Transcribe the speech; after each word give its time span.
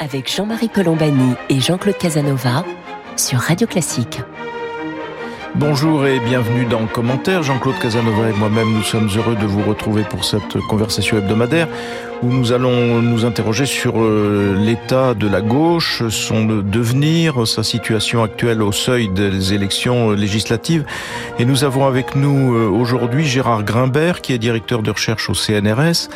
Avec 0.00 0.34
Jean-Marie 0.34 0.68
Colombani 0.68 1.34
et 1.48 1.60
Jean-Claude 1.60 1.98
Casanova 1.98 2.64
sur 3.16 3.38
Radio 3.38 3.66
Classique. 3.66 4.18
Bonjour 5.58 6.06
et 6.06 6.20
bienvenue 6.20 6.66
dans 6.66 6.86
Commentaire. 6.86 7.42
Jean-Claude 7.42 7.80
Casanova 7.80 8.30
et 8.30 8.32
moi-même, 8.32 8.72
nous 8.72 8.84
sommes 8.84 9.08
heureux 9.16 9.34
de 9.34 9.44
vous 9.44 9.68
retrouver 9.68 10.04
pour 10.04 10.24
cette 10.24 10.56
conversation 10.68 11.18
hebdomadaire 11.18 11.66
où 12.22 12.32
nous 12.32 12.52
allons 12.52 13.00
nous 13.00 13.24
interroger 13.24 13.64
sur 13.64 14.00
euh, 14.00 14.56
l'état 14.58 15.14
de 15.14 15.28
la 15.28 15.40
gauche, 15.40 16.02
son 16.08 16.44
devenir, 16.46 17.46
sa 17.46 17.62
situation 17.62 18.24
actuelle 18.24 18.60
au 18.60 18.72
seuil 18.72 19.08
des 19.08 19.54
élections 19.54 20.10
législatives. 20.10 20.84
Et 21.38 21.44
nous 21.44 21.62
avons 21.62 21.86
avec 21.86 22.16
nous 22.16 22.54
euh, 22.54 22.68
aujourd'hui 22.68 23.24
Gérard 23.24 23.62
Grimbert, 23.62 24.20
qui 24.20 24.32
est 24.32 24.38
directeur 24.38 24.82
de 24.82 24.90
recherche 24.90 25.30
au 25.30 25.34
CNRS 25.34 26.08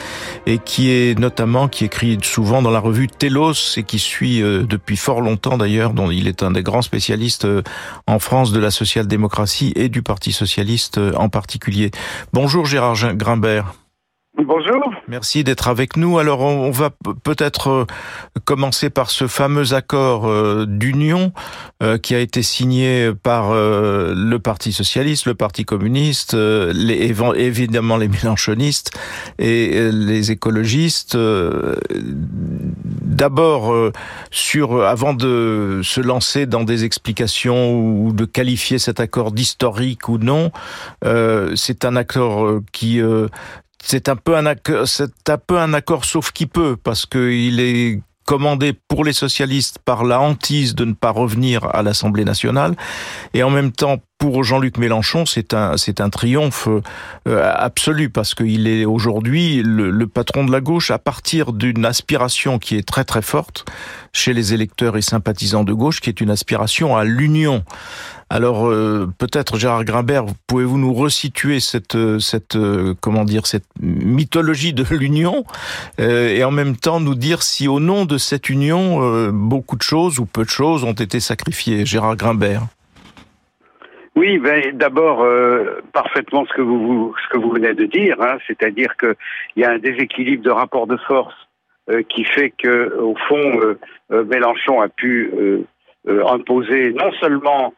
et 0.47 0.59
qui 0.59 0.91
est 0.91 1.17
notamment, 1.17 1.69
qui 1.69 1.85
écrit 1.85 2.19
souvent 2.23 2.63
dans 2.63 2.73
la 2.73 2.81
revue 2.81 3.07
Telos 3.07 3.77
et 3.77 3.85
qui 3.85 4.01
suit 4.01 4.43
euh, 4.43 4.65
depuis 4.69 4.97
fort 4.97 5.21
longtemps 5.21 5.57
d'ailleurs, 5.57 5.93
dont 5.93 6.11
il 6.11 6.27
est 6.27 6.43
un 6.43 6.51
des 6.51 6.65
grands 6.65 6.83
spécialistes 6.83 7.47
en 8.09 8.19
France 8.19 8.51
de 8.51 8.59
la 8.59 8.73
social-démocratie 8.73 9.32
et 9.75 9.89
du 9.89 10.03
Parti 10.03 10.33
socialiste 10.33 10.99
en 11.17 11.29
particulier. 11.29 11.91
Bonjour 12.33 12.67
Gérard 12.67 13.15
Grimbert. 13.15 13.75
Bonjour. 14.39 14.95
Merci 15.09 15.45
d'être 15.45 15.69
avec 15.69 15.99
nous. 15.99 16.19
Alors, 16.19 16.41
on 16.41 16.71
va 16.71 16.89
peut-être 17.23 17.69
euh, 17.69 17.85
commencer 18.47 18.89
par 18.89 19.11
ce 19.11 19.27
fameux 19.27 19.75
accord 19.75 20.27
euh, 20.27 20.65
d'union 20.67 21.35
euh, 21.83 21.99
qui 21.99 22.15
a 22.15 22.19
été 22.19 22.43
signé 22.43 23.13
par 23.23 23.53
le 23.53 24.37
Parti 24.39 24.73
socialiste, 24.73 25.27
le 25.27 25.35
Parti 25.35 25.67
communiste, 25.67 26.33
les, 26.35 27.15
évidemment 27.37 27.99
les 27.99 28.09
mélanchonistes 28.09 28.99
et 29.39 29.91
les 29.93 30.31
écologistes. 30.31 31.17
D'abord, 33.03 33.93
sur 34.31 34.83
avant 34.83 35.13
de 35.13 35.81
se 35.83 36.01
lancer 36.01 36.47
dans 36.47 36.65
des 36.65 36.85
explications 36.85 37.79
ou 37.79 38.13
de 38.13 38.25
qualifier 38.25 38.79
cet 38.79 38.99
accord 38.99 39.33
d'historique 39.33 40.09
ou 40.09 40.17
non, 40.19 40.51
c'est 41.55 41.85
un 41.85 41.97
accord 41.97 42.61
qui 42.73 43.01
c'est 43.83 44.09
un 44.09 44.17
peu 44.17 44.37
un 44.37 44.47
accord, 45.75 46.05
sauf 46.05 46.31
qui 46.31 46.47
peut 46.47 46.77
parce 46.83 47.05
qu'il 47.05 47.61
est 47.61 48.01
commandé 48.25 48.73
pour 48.73 49.05
les 49.05 49.13
socialistes 49.13 49.79
par 49.85 50.05
la 50.05 50.21
hantise 50.21 50.75
de 50.75 50.85
ne 50.85 50.93
pas 50.93 51.11
revenir 51.11 51.65
à 51.75 51.83
l'Assemblée 51.83 52.25
nationale 52.25 52.77
et 53.35 53.43
en 53.43 53.51
même 53.51 53.73
temps 53.73 53.99
pour 54.19 54.45
Jean-Luc 54.45 54.79
Mélenchon, 54.79 55.27
c'est 55.27 55.53
un 55.53 55.77
c'est 55.77 56.01
un 56.01 56.09
triomphe 56.09 56.69
euh, 57.27 57.53
absolu 57.57 58.09
parce 58.09 58.37
qu'il 58.37 58.69
est 58.69 58.85
aujourd'hui 58.85 59.63
le, 59.65 59.91
le, 59.91 60.07
patron 60.07 60.45
de 60.45 60.53
la 60.53 60.61
gauche 60.61 60.93
à 60.93 60.99
partir 61.01 61.53
d'une 61.53 61.85
aspiration 61.85 62.61
qui 62.61 62.77
est 62.77 62.87
très 62.87 63.03
très 63.03 63.23
forte 63.23 63.65
chez 64.13 64.33
les 64.33 64.55
électeurs 64.55 64.97
et 64.97 65.03
sympathisants 65.03 65.65
de 65.65 65.73
gauche, 65.73 66.01
qui 66.01 66.09
est 66.09 66.21
une 66.21 66.31
aspiration 66.31 66.97
à 66.97 67.03
l'union. 67.03 67.65
Alors 68.33 68.67
euh, 68.67 69.07
peut-être 69.19 69.59
Gérard 69.59 69.85
Grimbert, 69.85 70.25
pouvez-vous 70.47 70.79
nous 70.79 70.95
resituer 70.95 71.61
cette 71.61 71.99
cette 72.19 72.57
euh, 72.57 72.95
comment 72.99 73.25
dire 73.25 73.47
cette 73.47 73.67
mythologie 73.81 74.73
de 74.73 74.85
l'union 74.95 75.45
et 75.99 76.43
en 76.43 76.51
même 76.51 76.77
temps 76.77 77.01
nous 77.01 77.15
dire 77.15 77.43
si 77.43 77.69
au 77.69 77.79
nom 77.79 78.07
de 78.07 78.17
cette 78.17 78.49
union 78.49 79.31
beaucoup 79.33 79.77
de 79.77 79.83
choses 79.83 80.19
ou 80.19 80.25
peu 80.25 80.45
de 80.45 80.49
choses 80.49 80.83
ont 80.85 80.93
été 80.93 81.21
sacrifiées. 81.21 81.85
Gérard 81.85 82.17
Grimbert? 82.17 82.63
Oui, 84.15 84.39
ben, 84.39 84.77
d'abord 84.77 85.23
euh, 85.23 85.81
parfaitement 85.93 86.45
ce 86.45 86.53
que 86.53 86.61
vous 86.61 87.15
venez 87.51 87.73
de 87.73 87.87
dire, 87.87 88.21
hein, 88.21 88.37
c'est-à-dire 88.47 88.95
qu'il 88.99 89.17
y 89.57 89.65
a 89.65 89.71
un 89.71 89.79
déséquilibre 89.79 90.43
de 90.43 90.51
rapport 90.51 90.87
de 90.87 90.99
force 90.99 91.35
euh, 91.91 92.03
qui 92.03 92.25
fait 92.25 92.51
que 92.51 92.95
au 92.99 93.17
fond 93.29 93.61
euh, 94.11 94.25
Mélenchon 94.25 94.83
a 94.83 94.89
pu 94.89 95.33
imposer 96.07 96.93
non 96.93 97.11
seulement 97.21 97.73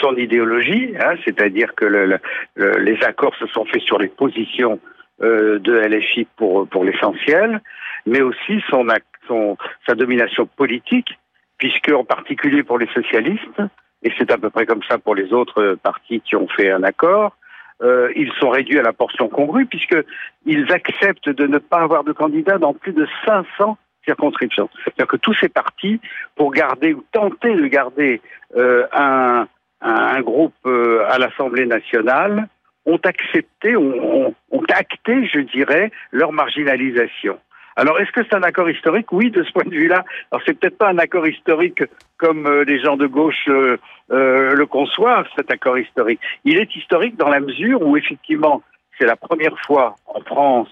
son 0.00 0.16
idéologie, 0.16 0.94
hein, 1.00 1.14
c'est-à-dire 1.24 1.74
que 1.74 1.84
le, 1.84 2.18
les 2.56 3.02
accords 3.02 3.34
se 3.36 3.46
sont 3.48 3.64
faits 3.64 3.82
sur 3.82 3.98
les 3.98 4.08
positions 4.08 4.78
de 5.20 5.72
LFI 5.72 6.26
pour 6.36 6.68
pour 6.68 6.84
l'essentiel, 6.84 7.60
mais 8.04 8.20
aussi 8.20 8.62
son, 8.70 8.86
son 9.26 9.56
sa 9.86 9.94
domination 9.94 10.46
politique, 10.46 11.18
puisque 11.58 11.90
en 11.90 12.04
particulier 12.04 12.62
pour 12.62 12.78
les 12.78 12.88
socialistes 12.88 13.60
et 14.02 14.12
c'est 14.16 14.30
à 14.30 14.38
peu 14.38 14.50
près 14.50 14.66
comme 14.66 14.82
ça 14.88 14.98
pour 14.98 15.14
les 15.14 15.32
autres 15.32 15.76
partis 15.82 16.20
qui 16.20 16.36
ont 16.36 16.48
fait 16.48 16.70
un 16.70 16.82
accord, 16.82 17.36
euh, 17.82 18.10
ils 18.14 18.32
sont 18.38 18.50
réduits 18.50 18.78
à 18.78 18.82
la 18.82 18.92
portion 18.92 19.28
congrue 19.28 19.66
puisqu'ils 19.66 20.72
acceptent 20.72 21.28
de 21.28 21.46
ne 21.46 21.58
pas 21.58 21.80
avoir 21.80 22.04
de 22.04 22.12
candidats 22.12 22.58
dans 22.58 22.72
plus 22.72 22.92
de 22.92 23.06
500 23.26 23.76
circonscriptions. 24.04 24.70
C'est-à-dire 24.84 25.08
que 25.08 25.16
tous 25.16 25.34
ces 25.34 25.48
partis, 25.48 26.00
pour 26.36 26.52
garder 26.52 26.94
ou 26.94 27.04
tenter 27.10 27.54
de 27.54 27.66
garder 27.66 28.20
euh, 28.56 28.86
un, 28.92 29.48
un, 29.86 30.20
groupe 30.20 30.54
euh, 30.66 31.04
à 31.08 31.18
l'Assemblée 31.18 31.66
nationale, 31.66 32.48
ont 32.84 33.00
accepté, 33.04 33.76
ont, 33.76 34.34
acté, 34.68 35.26
je 35.26 35.40
dirais, 35.40 35.90
leur 36.12 36.32
marginalisation. 36.32 37.38
Alors, 37.74 37.98
est-ce 38.00 38.10
que 38.12 38.22
c'est 38.22 38.34
un 38.34 38.42
accord 38.42 38.70
historique? 38.70 39.10
Oui, 39.12 39.30
de 39.30 39.42
ce 39.42 39.52
point 39.52 39.64
de 39.64 39.70
vue-là. 39.70 40.04
Alors, 40.30 40.42
c'est 40.46 40.58
peut-être 40.58 40.78
pas 40.78 40.88
un 40.88 40.98
accord 40.98 41.26
historique 41.26 41.82
comme 42.16 42.46
euh, 42.46 42.64
les 42.64 42.80
gens 42.80 42.96
de 42.96 43.06
gauche 43.06 43.48
euh, 43.48 43.76
le 44.08 44.66
conçoivent, 44.66 45.26
cet 45.36 45.50
accord 45.50 45.78
historique. 45.78 46.20
Il 46.44 46.58
est 46.58 46.74
historique 46.74 47.16
dans 47.16 47.28
la 47.28 47.40
mesure 47.40 47.82
où, 47.82 47.96
effectivement, 47.96 48.62
c'est 48.98 49.06
la 49.06 49.16
première 49.16 49.58
fois 49.66 49.96
en 50.06 50.20
France 50.20 50.68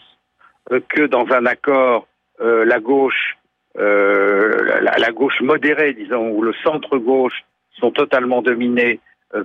que 0.89 1.07
dans 1.07 1.27
un 1.31 1.45
accord, 1.45 2.07
la 2.41 2.81
gauche, 2.81 3.37
la, 3.77 5.11
gauche 5.13 5.43
modérée, 5.43 5.93
disons, 5.93 6.31
ou 6.31 6.41
le 6.41 6.55
centre-gauche 6.63 7.45
sont 7.79 7.91
totalement 7.91 8.43
dominés 8.43 9.01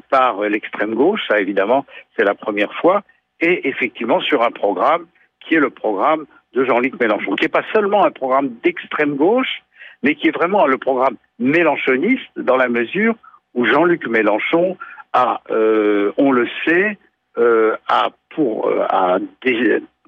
par 0.09 0.41
l'extrême 0.41 0.93
gauche. 0.93 1.21
Ça, 1.27 1.39
évidemment, 1.39 1.85
c'est 2.15 2.23
la 2.23 2.35
première 2.35 2.73
fois. 2.75 3.01
Et 3.41 3.67
effectivement, 3.67 4.19
sur 4.21 4.43
un 4.43 4.51
programme 4.51 5.07
qui 5.39 5.55
est 5.55 5.59
le 5.59 5.69
programme 5.69 6.25
de 6.53 6.63
Jean-Luc 6.63 6.99
Mélenchon, 6.99 7.35
qui 7.35 7.45
n'est 7.45 7.49
pas 7.49 7.65
seulement 7.73 8.05
un 8.05 8.11
programme 8.11 8.49
d'extrême 8.63 9.15
gauche, 9.15 9.61
mais 10.03 10.15
qui 10.15 10.27
est 10.27 10.35
vraiment 10.35 10.65
le 10.67 10.77
programme 10.77 11.15
mélenchoniste 11.39 12.29
dans 12.37 12.57
la 12.57 12.69
mesure 12.69 13.15
où 13.53 13.65
Jean-Luc 13.65 14.07
Mélenchon 14.07 14.77
a, 15.13 15.41
euh, 15.49 16.11
on 16.17 16.31
le 16.31 16.47
sait, 16.65 16.97
euh, 17.37 17.75
a 17.87 18.09
pour 18.29 18.67
euh, 18.67 18.85
a 18.89 19.19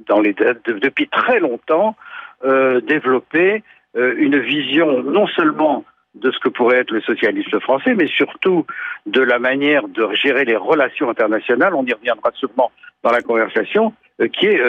dans 0.08 0.20
les, 0.20 0.34
depuis 0.34 1.08
très 1.08 1.40
longtemps 1.40 1.96
euh, 2.44 2.82
développé 2.82 3.64
euh, 3.96 4.16
une 4.18 4.40
vision 4.40 5.04
non 5.04 5.28
seulement 5.28 5.86
de 6.16 6.32
ce 6.32 6.40
que 6.40 6.50
pourrait 6.50 6.80
être 6.80 6.92
le 6.92 7.02
socialisme 7.02 7.60
français, 7.60 7.94
mais 7.96 8.08
surtout 8.08 8.66
de 9.06 9.22
la 9.22 9.40
manière 9.40 9.88
de 9.88 10.10
gérer 10.14 10.46
les 10.46 10.56
relations 10.56 11.10
internationales. 11.10 11.74
On 11.74 11.86
y 11.86 11.94
reviendra 11.94 12.32
sûrement 12.36 12.72
dans 13.04 13.12
la 13.12 13.22
conversation, 13.22 13.94
qui 14.34 14.46
est 14.48 14.62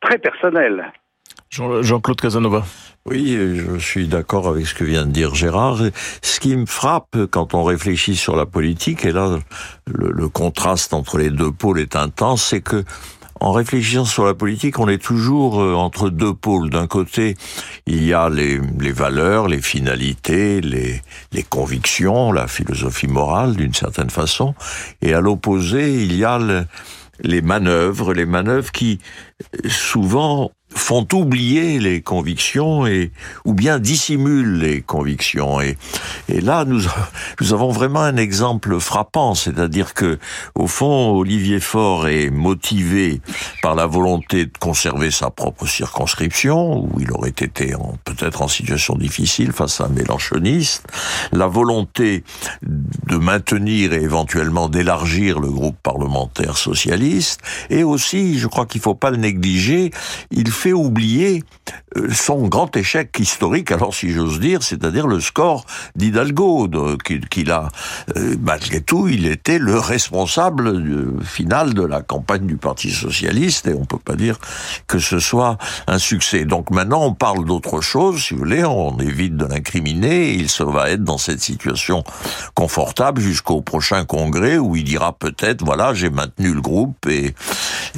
très 0.00 0.18
personnel. 0.18 0.92
Jean-Claude 1.50 2.20
Casanova. 2.20 2.64
Oui, 3.06 3.36
je 3.36 3.78
suis 3.78 4.06
d'accord 4.06 4.46
avec 4.48 4.66
ce 4.66 4.74
que 4.74 4.84
vient 4.84 5.04
de 5.04 5.10
dire 5.10 5.34
Gérard. 5.34 5.78
Ce 6.22 6.38
qui 6.38 6.56
me 6.56 6.66
frappe 6.66 7.16
quand 7.30 7.54
on 7.54 7.64
réfléchit 7.64 8.14
sur 8.14 8.36
la 8.36 8.46
politique, 8.46 9.04
et 9.04 9.12
là 9.12 9.38
le, 9.86 10.28
contraste 10.28 10.94
entre 10.94 11.18
les 11.18 11.30
deux 11.30 11.50
pôles 11.50 11.80
est 11.80 11.96
intense, 11.96 12.44
c'est 12.44 12.60
que 12.60 12.84
en 13.40 13.52
réfléchissant 13.52 14.04
sur 14.04 14.24
la 14.24 14.34
politique, 14.34 14.78
on 14.78 14.88
est 14.88 15.02
toujours 15.02 15.60
euh, 15.60 15.74
entre 15.74 16.10
deux 16.10 16.34
pôles. 16.34 16.70
D'un 16.70 16.86
côté, 16.86 17.36
il 17.86 18.04
y 18.04 18.12
a 18.12 18.28
les, 18.28 18.58
valeurs, 18.92 19.48
les 19.48 19.60
finalités, 19.60 20.60
les, 20.60 21.02
convictions, 21.48 22.32
la 22.32 22.46
philosophie 22.46 23.08
morale 23.08 23.56
d'une 23.56 23.74
certaine 23.74 24.10
façon, 24.10 24.54
et 25.02 25.14
à 25.14 25.20
l'opposé, 25.20 26.02
il 26.02 26.14
y 26.14 26.24
a 26.24 26.38
le, 26.38 26.66
les 27.22 27.42
manœuvres, 27.42 28.12
les 28.12 28.26
manœuvres 28.26 28.70
qui 28.72 29.00
souvent 29.68 30.52
font 30.74 31.06
oublier 31.12 31.78
les 31.78 32.00
convictions 32.00 32.86
et 32.86 33.10
ou 33.44 33.54
bien 33.54 33.78
dissimulent 33.78 34.58
les 34.58 34.82
convictions. 34.82 35.60
Et 35.60 35.76
et 36.28 36.40
là 36.40 36.64
nous 36.64 36.82
nous 37.40 37.52
avons 37.52 37.70
vraiment 37.70 38.00
un 38.00 38.16
exemple 38.16 38.78
frappant 38.78 39.34
c'est-à-dire 39.34 39.94
que 39.94 40.18
au 40.54 40.66
fond 40.66 41.10
Olivier 41.16 41.60
Faure 41.60 42.08
est 42.08 42.30
motivé 42.30 43.20
par 43.62 43.74
la 43.74 43.86
volonté 43.86 44.46
de 44.46 44.52
conserver 44.58 45.10
sa 45.10 45.30
propre 45.30 45.66
circonscription 45.66 46.84
où 46.84 47.00
il 47.00 47.10
aurait 47.12 47.30
été 47.30 47.74
peut-être 48.04 48.42
en 48.42 48.48
situation 48.48 48.94
difficile 48.94 49.52
face 49.52 49.80
à 49.80 49.84
un 49.86 49.88
mélanchoniste 49.88 50.86
la 51.32 51.46
volonté 51.46 52.24
de 52.62 53.16
maintenir 53.16 53.92
et 53.92 54.02
éventuellement 54.02 54.68
d'élargir 54.68 55.40
le 55.40 55.50
groupe 55.50 55.76
parlementaire 55.82 56.56
socialiste 56.56 57.40
et 57.70 57.82
aussi 57.82 58.38
je 58.38 58.46
crois 58.46 58.66
qu'il 58.66 58.80
faut 58.80 58.94
pas 58.94 59.10
le 59.10 59.16
négliger 59.16 59.90
il 60.30 60.50
fait 60.60 60.72
oublier 60.74 61.42
euh, 61.96 62.08
son 62.12 62.46
grand 62.46 62.76
échec 62.76 63.18
historique, 63.18 63.72
alors 63.72 63.94
si 63.94 64.10
j'ose 64.10 64.38
dire, 64.40 64.62
c'est-à-dire 64.62 65.06
le 65.06 65.18
score 65.18 65.64
d'Hidalgo, 65.96 66.68
qu'il 67.30 67.50
a, 67.50 67.68
euh, 68.16 68.36
malgré 68.40 68.82
tout, 68.82 69.08
il 69.08 69.24
était 69.26 69.58
le 69.58 69.78
responsable 69.78 70.68
euh, 70.68 71.18
final 71.24 71.72
de 71.72 71.82
la 71.82 72.02
campagne 72.02 72.46
du 72.46 72.58
Parti 72.58 72.90
Socialiste, 72.90 73.68
et 73.68 73.74
on 73.74 73.86
peut 73.86 73.98
pas 73.98 74.16
dire 74.16 74.36
que 74.86 74.98
ce 74.98 75.18
soit 75.18 75.56
un 75.86 75.98
succès. 75.98 76.44
Donc 76.44 76.70
maintenant, 76.70 77.04
on 77.06 77.14
parle 77.14 77.46
d'autre 77.46 77.80
chose, 77.80 78.22
si 78.22 78.34
vous 78.34 78.40
voulez, 78.40 78.64
on 78.64 78.98
évite 78.98 79.36
de 79.36 79.46
l'incriminer, 79.46 80.34
il 80.34 80.50
se 80.50 80.62
va 80.62 80.90
être 80.90 81.04
dans 81.04 81.18
cette 81.18 81.40
situation 81.40 82.04
confortable 82.54 83.22
jusqu'au 83.22 83.62
prochain 83.62 84.04
congrès 84.04 84.58
où 84.58 84.76
il 84.76 84.84
dira 84.84 85.14
peut-être, 85.14 85.64
voilà, 85.64 85.94
j'ai 85.94 86.10
maintenu 86.10 86.52
le 86.52 86.60
groupe 86.60 87.06
et, 87.08 87.34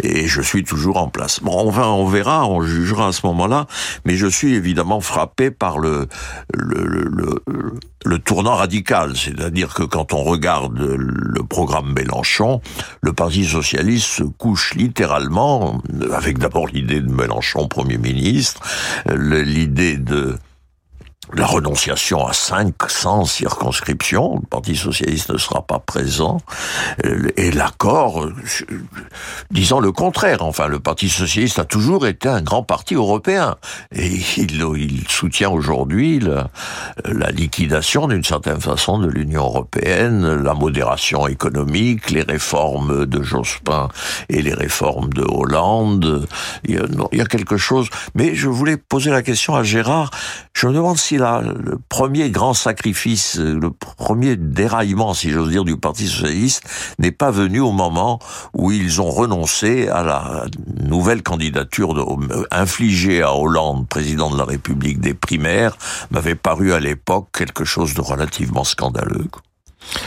et 0.03 0.29
je 0.29 0.41
suis 0.41 0.63
toujours 0.63 0.99
en 0.99 1.09
place. 1.09 1.41
Bon, 1.41 1.67
on, 1.67 1.71
va, 1.71 1.89
on 1.89 2.07
verra, 2.07 2.47
on 2.53 2.63
jugera 2.63 3.09
à 3.09 3.13
ce 3.13 3.27
moment-là, 3.27 3.67
mais 4.05 4.17
je 4.17 4.27
suis 4.27 4.55
évidemment 4.55 5.01
frappé 5.01 5.51
par 5.51 5.79
le, 5.79 6.07
le, 6.55 6.85
le, 6.85 7.43
le 8.05 8.19
tournant 8.19 8.55
radical, 8.55 9.17
c'est-à-dire 9.17 9.75
que 9.75 9.83
quand 9.83 10.13
on 10.13 10.23
regarde 10.23 10.79
le 10.79 11.43
programme 11.43 11.93
Mélenchon, 11.93 12.61
le 13.01 13.13
Parti 13.13 13.45
socialiste 13.45 14.07
se 14.07 14.23
couche 14.23 14.75
littéralement, 14.75 15.83
avec 16.13 16.39
d'abord 16.39 16.67
l'idée 16.67 17.01
de 17.01 17.11
Mélenchon 17.11 17.69
Premier 17.69 17.99
ministre, 17.99 18.61
l'idée 19.09 19.97
de 19.97 20.37
la 21.35 21.47
renonciation 21.47 22.27
à 22.27 22.33
500 22.33 23.25
circonscriptions, 23.25 24.37
le 24.37 24.47
Parti 24.47 24.77
socialiste 24.77 25.31
ne 25.31 25.39
sera 25.39 25.63
pas 25.63 25.79
présent, 25.79 26.39
et 27.37 27.51
l'accord, 27.53 28.29
disant 29.51 29.81
le 29.81 29.93
contraire. 29.93 30.43
Enfin, 30.43 30.67
le 30.67 30.79
Parti 30.79 31.09
socialiste 31.09 31.59
a 31.59 31.65
toujours 31.65 32.07
été 32.07 32.29
un 32.29 32.43
grand 32.43 32.63
parti 32.63 32.95
européen, 32.95 33.57
et 33.95 34.09
il, 34.37 35.05
soutient 35.09 35.51
aujourd'hui 35.51 36.21
la, 36.21 37.31
liquidation 37.31 38.09
d'une 38.09 38.25
certaine 38.25 38.61
façon 38.61 38.99
de 38.99 39.09
l'Union 39.09 39.45
européenne, 39.45 40.43
la 40.43 40.55
modération 40.55 41.27
économique, 41.27 42.11
les 42.11 42.23
réformes 42.23 43.07
de 43.07 43.23
Jospin 43.23 43.89
et 44.29 44.43
les 44.43 44.55
réformes 44.55 45.13
de 45.13 45.23
Hollande. 45.23 46.27
Il 46.65 46.81
y 47.13 47.21
a, 47.21 47.25
quelque 47.25 47.57
chose. 47.57 47.89
Mais 48.15 48.35
je 48.35 48.49
voulais 48.49 48.77
poser 48.77 49.11
la 49.11 49.23
question 49.23 49.55
à 49.55 49.63
Gérard. 49.63 50.11
Je 50.53 50.67
me 50.67 50.73
demande 50.73 50.99
le 51.23 51.79
premier 51.89 52.31
grand 52.31 52.55
sacrifice, 52.55 53.39
le 53.39 53.71
premier 53.71 54.37
déraillement, 54.37 55.15
si 55.15 55.31
j'ose 55.31 55.51
dire, 55.51 55.65
du 55.65 55.77
Parti 55.77 56.07
socialiste 56.07 56.95
n'est 56.99 57.13
pas 57.13 57.31
venu 57.31 57.61
au 57.61 57.73
moment 57.73 58.19
où 58.55 58.71
ils 58.71 59.01
ont 59.01 59.11
renoncé 59.11 59.89
à 59.89 60.03
la 60.03 60.45
nouvelle 60.89 61.23
candidature 61.23 61.95
de, 61.95 62.03
infligée 62.51 63.23
à 63.23 63.35
Hollande, 63.35 63.89
président 63.89 64.31
de 64.31 64.39
la 64.39 64.45
République 64.45 65.01
des 65.01 65.15
primaires, 65.15 65.77
m'avait 66.11 66.35
paru 66.35 66.73
à 66.73 66.81
l'époque 66.81 67.29
quelque 67.33 67.65
chose 67.65 67.95
de 67.95 68.01
relativement 68.01 68.65
scandaleux. 68.65 69.27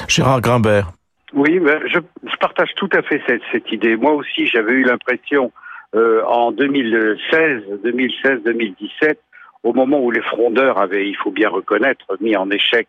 Gérard 0.07 0.41
Grimbert. 0.41 0.91
Oui, 1.33 1.59
ben, 1.59 1.79
je, 1.87 1.99
je, 2.23 2.35
partage 2.37 2.69
tout 2.77 2.89
à 2.93 3.01
fait 3.01 3.21
cette, 3.27 3.41
cette 3.51 3.69
idée. 3.71 3.97
Moi 3.97 4.13
aussi, 4.13 4.47
j'avais 4.47 4.71
eu 4.71 4.83
l'impression 4.83 5.51
euh, 5.95 6.23
en 6.25 6.51
2016, 6.51 7.63
2016, 7.83 8.43
2017 8.45 9.19
au 9.65 9.73
moment 9.73 9.99
où 9.99 10.11
les 10.11 10.21
frondeurs 10.21 10.77
avaient, 10.77 11.09
il 11.09 11.17
faut 11.17 11.31
bien 11.31 11.49
reconnaître, 11.49 12.05
mis 12.21 12.35
en 12.37 12.51
échec, 12.51 12.87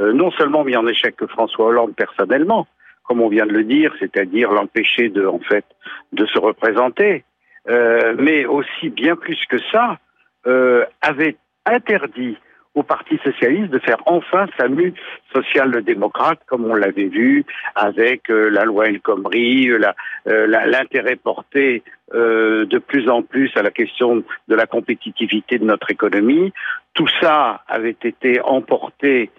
euh, 0.00 0.14
non 0.14 0.30
seulement 0.32 0.64
mis 0.64 0.74
en 0.74 0.86
échec 0.86 1.14
que 1.16 1.26
François 1.26 1.66
Hollande 1.66 1.94
personnellement, 1.94 2.66
comme 3.02 3.20
on 3.20 3.28
vient 3.28 3.44
de 3.44 3.52
le 3.52 3.62
dire, 3.62 3.94
c'est-à-dire 4.00 4.50
l'empêcher 4.50 5.10
de, 5.10 5.26
en 5.26 5.38
fait, 5.38 5.66
de 6.12 6.24
se 6.24 6.38
représenter, 6.38 7.24
euh, 7.68 8.14
mais 8.18 8.46
aussi 8.46 8.88
bien 8.88 9.16
plus 9.16 9.38
que 9.50 9.58
ça, 9.70 9.98
euh, 10.46 10.86
avait 11.02 11.36
interdit 11.66 12.38
au 12.74 12.82
Parti 12.82 13.18
socialiste 13.22 13.70
de 13.70 13.78
faire 13.78 13.98
enfin 14.06 14.46
sa 14.58 14.68
mue 14.68 14.94
social-démocrate, 15.32 16.40
comme 16.46 16.64
on 16.64 16.74
l'avait 16.74 17.06
vu 17.06 17.44
avec 17.74 18.30
euh, 18.30 18.48
la 18.50 18.64
loi 18.64 18.88
El 18.88 19.00
Khomri, 19.00 19.70
euh, 19.70 20.46
l'intérêt 20.46 21.16
porté 21.16 21.82
euh, 22.14 22.66
de 22.66 22.78
plus 22.78 23.08
en 23.08 23.22
plus 23.22 23.50
à 23.56 23.62
la 23.62 23.70
question 23.70 24.24
de 24.48 24.54
la 24.54 24.66
compétitivité 24.66 25.58
de 25.58 25.64
notre 25.64 25.90
économie. 25.90 26.52
Tout 26.94 27.08
ça 27.20 27.62
avait 27.68 27.96
été 28.02 28.40
emporté 28.40 29.30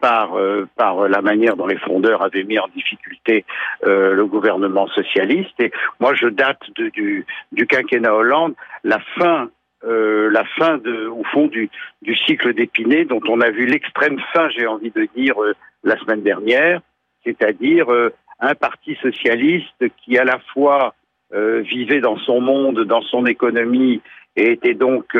par, 0.00 0.38
par 0.76 1.08
la 1.08 1.20
manière 1.20 1.56
dont 1.56 1.66
les 1.66 1.76
fondeurs 1.76 2.22
avaient 2.22 2.44
mis 2.44 2.58
en 2.58 2.68
difficulté 2.68 3.44
le 3.82 4.24
gouvernement 4.24 4.86
socialiste. 4.86 5.60
Et 5.60 5.70
moi, 6.00 6.14
je 6.14 6.28
date 6.28 6.62
du, 6.76 7.26
du 7.52 7.66
quinquennat 7.66 8.14
Hollande 8.14 8.54
la 8.84 9.00
fin 9.18 9.50
euh, 9.84 10.30
la 10.30 10.44
fin 10.44 10.78
de, 10.78 11.06
au 11.06 11.22
fond 11.24 11.48
du, 11.48 11.70
cycle 12.26 12.54
d'Épinay, 12.54 13.04
dont 13.04 13.20
on 13.28 13.40
a 13.40 13.50
vu 13.50 13.66
l'extrême 13.66 14.18
fin, 14.32 14.48
j'ai 14.48 14.66
envie 14.66 14.90
de 14.90 15.06
dire, 15.14 15.40
euh, 15.42 15.54
la 15.84 15.98
semaine 15.98 16.22
dernière, 16.22 16.80
c'est-à-dire 17.24 17.92
euh, 17.92 18.10
un 18.40 18.54
parti 18.54 18.96
socialiste 18.96 19.84
qui 19.98 20.18
à 20.18 20.24
la 20.24 20.38
fois 20.52 20.94
vivait 21.32 22.00
dans 22.00 22.16
son 22.18 22.40
monde, 22.40 22.84
dans 22.84 23.02
son 23.02 23.26
économie, 23.26 24.00
et 24.36 24.52
était 24.52 24.74
donc 24.74 25.16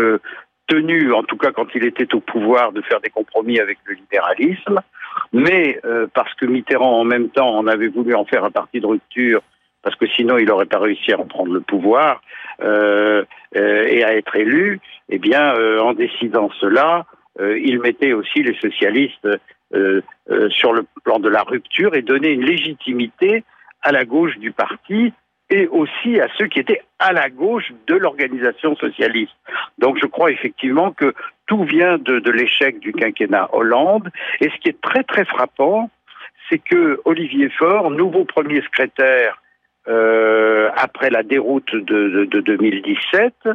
tenu, 0.68 1.12
en 1.12 1.24
tout 1.24 1.36
cas 1.36 1.50
quand 1.50 1.66
il 1.74 1.84
était 1.84 2.14
au 2.14 2.20
pouvoir, 2.20 2.70
de 2.70 2.80
faire 2.82 3.00
des 3.00 3.10
compromis 3.10 3.58
avec 3.58 3.78
le 3.86 3.94
libéralisme, 3.94 4.80
mais 5.32 5.80
parce 6.14 6.32
que 6.34 6.46
Mitterrand 6.46 7.00
en 7.00 7.04
même 7.04 7.28
temps 7.28 7.58
en 7.58 7.66
avait 7.66 7.88
voulu 7.88 8.14
en 8.14 8.24
faire 8.24 8.44
un 8.44 8.52
parti 8.52 8.80
de 8.80 8.86
rupture 8.86 9.42
parce 9.86 9.94
que 9.94 10.08
sinon 10.08 10.36
il 10.36 10.46
n'aurait 10.46 10.66
pas 10.66 10.80
réussi 10.80 11.12
à 11.12 11.16
reprendre 11.16 11.52
le 11.52 11.60
pouvoir 11.60 12.20
euh, 12.60 13.24
euh, 13.54 13.86
et 13.86 14.02
à 14.02 14.16
être 14.16 14.34
élu, 14.34 14.80
eh 15.08 15.18
bien, 15.20 15.54
euh, 15.54 15.78
en 15.78 15.94
décidant 15.94 16.50
cela, 16.58 17.06
il 17.38 17.78
mettait 17.78 18.12
aussi 18.14 18.42
les 18.42 18.56
socialistes 18.58 19.28
sur 20.48 20.72
le 20.72 20.86
plan 21.04 21.20
de 21.20 21.28
la 21.28 21.42
rupture 21.42 21.94
et 21.94 22.00
donnait 22.00 22.32
une 22.32 22.44
légitimité 22.44 23.44
à 23.82 23.92
la 23.92 24.06
gauche 24.06 24.38
du 24.38 24.52
parti 24.52 25.12
et 25.50 25.68
aussi 25.68 26.18
à 26.18 26.28
ceux 26.38 26.46
qui 26.46 26.60
étaient 26.60 26.82
à 26.98 27.12
la 27.12 27.28
gauche 27.28 27.72
de 27.86 27.94
l'organisation 27.94 28.74
socialiste. 28.76 29.36
Donc 29.78 29.98
je 30.00 30.06
crois 30.06 30.30
effectivement 30.30 30.92
que 30.92 31.14
tout 31.46 31.62
vient 31.64 31.98
de, 31.98 32.18
de 32.20 32.30
l'échec 32.30 32.80
du 32.80 32.92
quinquennat 32.92 33.50
Hollande. 33.52 34.10
Et 34.40 34.48
ce 34.48 34.56
qui 34.60 34.70
est 34.70 34.80
très 34.80 35.04
très 35.04 35.26
frappant, 35.26 35.90
c'est 36.48 36.58
que 36.58 37.00
Olivier 37.04 37.50
Faure, 37.50 37.90
nouveau 37.90 38.24
premier 38.24 38.62
secrétaire 38.62 39.38
euh, 39.88 40.70
après 40.76 41.10
la 41.10 41.22
déroute 41.22 41.74
de, 41.74 42.08
de, 42.08 42.24
de 42.24 42.40
2017, 42.40 43.48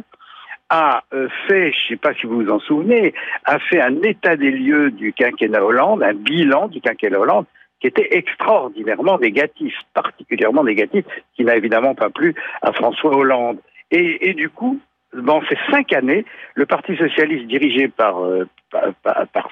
a 0.72 1.02
euh, 1.12 1.28
fait, 1.46 1.70
je 1.72 1.84
ne 1.84 1.88
sais 1.90 1.96
pas 1.96 2.14
si 2.14 2.26
vous 2.26 2.42
vous 2.42 2.50
en 2.50 2.58
souvenez, 2.58 3.12
a 3.44 3.58
fait 3.58 3.80
un 3.80 4.00
état 4.02 4.36
des 4.36 4.50
lieux 4.50 4.90
du 4.90 5.12
quinquennat 5.12 5.62
Hollande, 5.62 6.02
un 6.02 6.14
bilan 6.14 6.68
du 6.68 6.80
quinquennat 6.80 7.18
Hollande 7.18 7.44
qui 7.82 7.88
était 7.88 8.16
extraordinairement 8.16 9.18
négatif, 9.18 9.74
particulièrement 9.92 10.64
négatif, 10.64 11.04
qui 11.34 11.44
n'a 11.44 11.56
évidemment 11.56 11.94
pas 11.94 12.10
plu 12.10 12.34
à 12.62 12.72
François 12.72 13.14
Hollande. 13.14 13.58
Et, 13.90 14.32
du 14.32 14.48
coup, 14.48 14.80
dans 15.12 15.42
ces 15.48 15.58
cinq 15.70 15.92
années, 15.92 16.24
le 16.54 16.64
Parti 16.64 16.96
socialiste 16.96 17.46
dirigé 17.46 17.90
euh, 18.00 18.44
par 18.72 19.48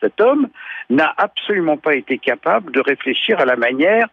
cet 0.00 0.20
homme 0.20 0.48
n'a 0.90 1.14
absolument 1.16 1.76
pas 1.76 1.94
été 1.94 2.18
capable 2.18 2.72
de 2.72 2.80
réfléchir 2.80 3.38
à 3.38 3.44
la 3.44 3.54
manière 3.54 4.08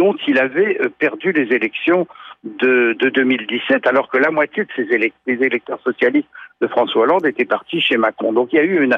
dont 0.00 0.16
il 0.26 0.38
avait 0.38 0.78
euh, 0.80 0.88
perdu 0.98 1.30
les 1.30 1.54
élections 1.54 2.06
de, 2.42 2.96
de 2.98 3.10
2017, 3.10 3.86
alors 3.86 4.08
que 4.08 4.16
la 4.16 4.30
moitié 4.30 4.64
de 4.64 4.70
ces 4.74 4.86
des 4.86 5.44
électeurs 5.44 5.78
socialistes 5.84 6.30
de 6.62 6.68
François 6.68 7.02
Hollande 7.02 7.26
étaient 7.26 7.44
partis 7.44 7.82
chez 7.82 7.98
Macron. 7.98 8.32
Donc 8.32 8.48
il 8.52 8.56
y 8.56 8.60
a 8.60 8.64
eu 8.64 8.88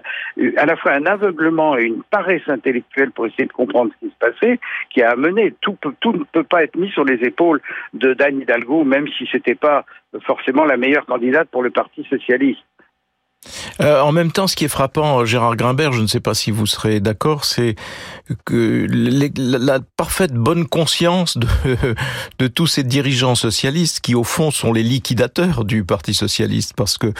à 0.56 0.64
la 0.64 0.76
fois 0.76 0.92
un 0.92 1.06
aveuglement 1.06 1.76
et 1.76 1.82
une 1.82 2.04
paresse 2.04 2.48
intellectuelle 2.48 3.10
pour 3.10 3.26
essayer 3.26 3.46
de 3.46 3.52
comprendre 3.52 3.90
ce 3.94 4.06
qui 4.06 4.12
se 4.12 4.18
passait, 4.18 4.60
qui 4.90 5.02
a 5.02 5.10
amené 5.10 5.54
tout, 5.60 5.76
ne 5.84 6.24
peut 6.30 6.44
pas 6.44 6.62
être 6.62 6.76
mis 6.76 6.90
sur 6.90 7.04
les 7.04 7.18
épaules 7.26 7.60
de 7.94 8.14
Dan 8.14 8.40
Hidalgo, 8.40 8.84
même 8.84 9.08
si 9.08 9.28
c'était 9.32 9.56
pas 9.56 9.84
forcément 10.24 10.64
la 10.64 10.76
meilleure 10.76 11.06
candidate 11.06 11.48
pour 11.50 11.64
le 11.64 11.70
Parti 11.70 12.04
socialiste. 12.08 12.62
Euh, 13.80 14.00
en 14.00 14.12
même 14.12 14.30
temps, 14.30 14.46
ce 14.46 14.54
qui 14.56 14.64
est 14.64 14.68
frappant, 14.68 15.24
Gérard 15.24 15.56
Grimbert, 15.56 15.92
je 15.92 16.00
ne 16.00 16.06
sais 16.06 16.20
pas 16.20 16.34
si 16.34 16.50
vous 16.50 16.66
serez 16.66 17.00
d'accord, 17.00 17.44
c'est 17.44 17.74
que 18.44 18.86
la, 18.88 19.80
parfaite 19.96 20.32
bonne 20.32 20.66
conscience 20.66 21.38
de, 22.38 22.46
tous 22.46 22.66
ces 22.66 22.84
dirigeants 22.84 23.34
socialistes 23.34 24.00
qui, 24.00 24.14
au 24.14 24.24
fond, 24.24 24.50
sont 24.50 24.72
les 24.72 24.82
liquidateurs 24.82 25.64
du 25.64 25.84
Parti 25.84 26.14
socialiste, 26.14 26.74
parce 26.76 26.98
que 26.98 27.12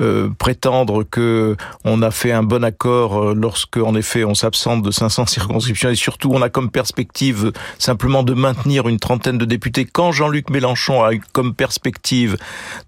euh, 0.00 0.28
prétendre 0.38 1.04
que 1.04 1.56
on 1.84 2.02
a 2.02 2.10
fait 2.10 2.32
un 2.32 2.42
bon 2.42 2.62
accord 2.64 3.18
euh, 3.18 3.34
lorsque, 3.34 3.78
en 3.78 3.94
effet, 3.94 4.24
on 4.24 4.34
s'absente 4.34 4.82
de 4.82 4.90
500 4.90 5.26
circonscriptions 5.26 5.90
et 5.90 5.94
surtout 5.94 6.30
on 6.32 6.42
a 6.42 6.50
comme 6.50 6.70
perspective 6.70 7.52
simplement 7.78 8.22
de 8.22 8.34
maintenir 8.34 8.88
une 8.88 8.98
trentaine 8.98 9.38
de 9.38 9.44
députés, 9.44 9.86
quand 9.86 10.12
Jean-Luc 10.12 10.50
Mélenchon 10.50 11.02
a 11.02 11.14
eu 11.14 11.22
comme 11.32 11.54
perspective, 11.54 12.36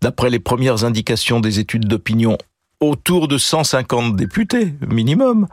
d'après 0.00 0.30
les 0.30 0.38
premières 0.38 0.84
indications 0.84 1.40
des 1.40 1.58
études 1.58 1.86
d'opinion, 1.86 2.36
autour 2.82 3.28
de 3.28 3.38
150 3.38 4.16
députés 4.16 4.74
minimum. 4.86 5.46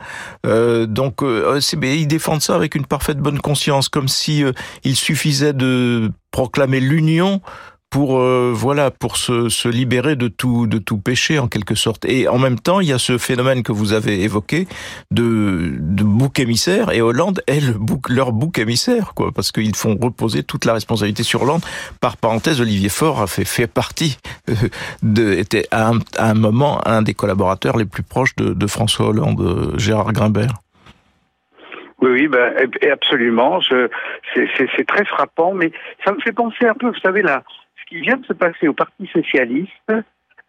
Euh, 0.46 0.86
donc 0.86 1.24
euh, 1.24 1.60
ils 1.84 2.08
défendent 2.08 2.42
ça 2.42 2.56
avec 2.56 2.76
une 2.76 2.86
parfaite 2.86 3.20
bonne 3.20 3.40
conscience, 3.40 3.88
comme 3.88 4.08
si 4.08 4.44
euh, 4.44 4.52
il 4.84 4.96
suffisait 4.96 5.54
de 5.54 6.12
proclamer 6.32 6.80
l'union 6.80 7.42
pour 7.90 8.20
euh, 8.20 8.52
voilà 8.54 8.92
pour 8.92 9.18
se, 9.18 9.50
se, 9.50 9.68
libérer 9.68 10.16
de 10.16 10.28
tout 10.28 10.68
de 10.68 10.78
tout 10.78 10.98
péché 10.98 11.40
en 11.40 11.48
quelque 11.48 11.76
sorte. 11.76 12.06
Et 12.06 12.28
en 12.28 12.38
même 12.38 12.60
temps, 12.60 12.80
il 12.80 12.88
y 12.88 12.94
a 12.94 13.00
ce 13.00 13.18
phénomène 13.18 13.64
que 13.64 13.72
vous 13.72 13.94
avez 13.94 14.24
évoqué 14.24 14.68
de, 15.12 15.76
de 15.80 16.04
bouc 16.04 16.40
émissaire 16.40 16.92
et 16.92 17.02
Hollande 17.02 17.42
est 17.48 17.60
le 17.60 17.74
bouc, 17.74 18.10
leur 18.10 18.32
bouc 18.32 18.60
émissaire 18.60 19.14
quoi 19.16 19.32
parce 19.34 19.52
qu'ils 19.52 19.76
font 19.76 19.98
reposer 20.00 20.44
toute 20.44 20.66
la 20.66 20.74
responsabilité 20.74 21.24
sur 21.24 21.44
Hollande. 21.44 21.62
Par 22.00 22.18
parenthèse, 22.18 22.62
Olivier 22.62 22.90
Faure 22.90 23.22
a 23.22 23.28
fait 23.28 23.46
fait 23.46 23.68
partie 23.68 24.18
euh, 24.50 24.54
de 25.02 25.34
était 25.34 25.66
à 25.72 25.90
un, 25.90 26.00
à 26.18 26.30
un 26.30 26.36
moment 26.36 26.82
un 26.88 27.02
des 27.02 27.14
collaborateurs 27.14 27.78
les 27.78 27.86
plus 27.86 28.04
proches 28.04 28.36
de, 28.36 28.54
de 28.54 28.68
François 28.68 29.08
Hollande, 29.08 29.76
Gérard 29.78 30.14
Grimbert. 30.14 30.54
Oui, 32.02 32.12
oui, 32.12 32.28
ben, 32.28 32.54
absolument. 32.92 33.60
C'est 33.62 34.88
très 34.88 35.06
frappant, 35.06 35.54
mais 35.54 35.72
ça 36.06 36.14
me 36.14 36.20
fait 36.20 36.32
penser 36.32 36.66
un 36.66 36.74
peu, 36.74 36.88
vous 36.88 37.00
savez, 37.00 37.22
ce 37.22 37.59
qui 37.90 38.00
vient 38.00 38.18
de 38.18 38.26
se 38.26 38.34
passer 38.34 38.68
au 38.68 38.74
Parti 38.74 39.08
socialiste 39.08 39.92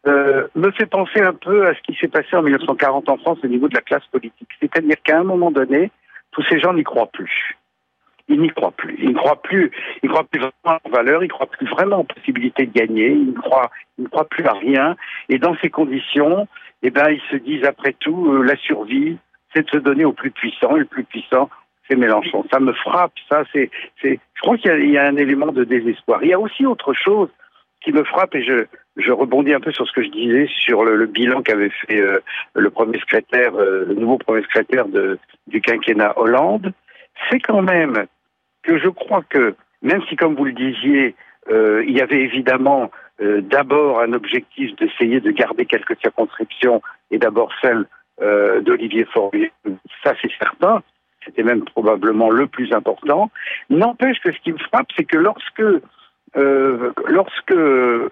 euh, 0.07 0.47
me 0.55 0.71
fait 0.71 0.87
penser 0.87 1.21
un 1.21 1.35
peu 1.35 1.67
à 1.67 1.75
ce 1.75 1.81
qui 1.83 1.95
s'est 1.99 2.09
passé 2.09 2.35
en 2.35 2.43
1940 2.43 3.09
en 3.09 3.19
France 3.19 3.39
au 3.43 3.49
niveau 3.49 3.69
de 3.69 3.75
la 3.75 3.83
classe 3.83 4.07
politique. 4.11 4.49
C'est-à-dire 4.61 4.97
qu'à 5.03 5.19
un 5.19 5.25
moment 5.25 5.51
donné, 5.51 5.91
tous 6.31 6.43
ces 6.49 6.59
gens 6.59 6.73
n'y 6.73 6.85
croient 6.85 7.11
plus. 7.13 7.59
Ils 8.29 8.41
n'y 8.41 8.51
croient 8.51 8.73
plus. 8.73 8.97
Ils 9.01 9.11
ne 9.11 9.15
croient 9.15 9.43
plus. 9.43 9.71
Croient 10.07 10.25
plus 10.25 10.41
vraiment 10.41 10.79
en 10.85 10.91
valeur. 10.91 11.23
Ils 11.23 11.27
ne 11.27 11.33
croient 11.33 11.51
plus 11.51 11.67
vraiment 11.67 11.99
en 11.99 12.05
possibilité 12.05 12.65
de 12.65 12.73
gagner. 12.73 13.11
Ils 13.11 13.33
ne 13.33 13.39
croient, 13.39 13.71
ils 13.99 14.05
ne 14.05 14.09
croient 14.09 14.29
plus 14.29 14.47
à 14.47 14.53
rien. 14.53 14.97
Et 15.29 15.39
dans 15.39 15.57
ces 15.61 15.69
conditions, 15.69 16.49
eh 16.83 16.91
ben, 16.91 17.11
ils 17.11 17.23
se 17.31 17.37
disent 17.37 17.65
après 17.65 17.95
tout, 17.99 18.33
euh, 18.33 18.43
la 18.43 18.57
survie, 18.57 19.19
c'est 19.53 19.67
de 19.67 19.71
se 19.71 19.79
donner 19.79 20.05
au 20.05 20.13
plus 20.13 20.31
puissant. 20.31 20.77
Et 20.77 20.81
le 20.81 20.85
plus 20.87 21.05
puissant, 21.05 21.51
Mélenchon. 21.97 22.45
Ça 22.53 22.61
me 22.61 22.73
frappe. 22.73 23.13
Ça, 23.29 23.45
c'est, 23.53 23.71
c'est. 24.01 24.19
Je 24.35 24.41
crois 24.41 24.57
qu'il 24.57 24.91
y, 24.91 24.99
a 24.99 25.07
un 25.07 25.17
élément 25.17 25.53
de 25.53 25.65
désespoir. 25.65 26.21
Il 26.23 26.29
y 26.29 26.33
a 26.33 26.41
aussi 26.41 26.65
autre 26.65 26.95
chose 26.95 27.29
qui 27.83 27.93
me 27.93 28.05
frappe 28.05 28.35
et 28.35 28.43
je, 28.43 28.65
je 28.97 29.13
rebondis 29.13 29.55
un 29.55 29.61
peu 29.61 29.73
sur 29.73 29.87
ce 29.87 29.93
que 29.93 30.03
je 30.03 30.11
disais 30.11 30.49
sur 30.65 30.85
le, 30.85 31.07
bilan 31.07 31.43
qu'avait 31.43 31.71
fait 31.71 32.01
euh, 32.01 32.21
le 32.55 32.71
premier 32.71 32.99
secrétaire, 32.99 33.55
euh, 33.55 33.85
le 33.87 33.95
nouveau 33.95 34.19
premier 34.19 34.43
secrétaire 34.43 34.87
de, 34.87 35.19
du 35.47 35.61
quinquennat 35.61 36.19
Hollande. 36.19 36.73
C'est 37.31 37.41
quand 37.41 37.63
même 37.63 38.07
que 38.63 38.79
je 38.79 38.89
crois 38.89 39.23
que 39.29 39.55
même 39.83 40.03
si, 40.09 40.17
comme 40.17 40.35
vous 40.35 40.45
le 40.45 40.53
disiez, 40.53 41.15
euh, 41.51 41.83
il 41.87 41.97
y 41.97 42.01
avait 42.01 42.21
évidemment 42.21 42.91
d'abord 43.23 44.01
un 44.01 44.15
objectif 44.15 44.75
d'essayer 44.77 45.21
de 45.21 45.31
garder 45.31 45.67
quelques 45.67 46.01
circonscriptions 46.01 46.81
et 47.11 47.19
d'abord 47.19 47.51
celle 47.61 47.85
d'Olivier 48.63 49.05
Faure. 49.13 49.31
Ça, 50.03 50.15
c'est 50.23 50.33
certain. 50.39 50.83
C'était 51.25 51.43
même 51.43 51.65
probablement 51.65 52.31
le 52.31 52.47
plus 52.47 52.73
important. 52.73 53.31
N'empêche 53.69 54.21
que 54.21 54.33
ce 54.33 54.39
qui 54.41 54.53
me 54.53 54.59
frappe, 54.59 54.89
c'est 54.97 55.05
que 55.05 55.19
lorsque, 55.19 55.63
euh, 56.37 56.93
lorsque 57.09 57.55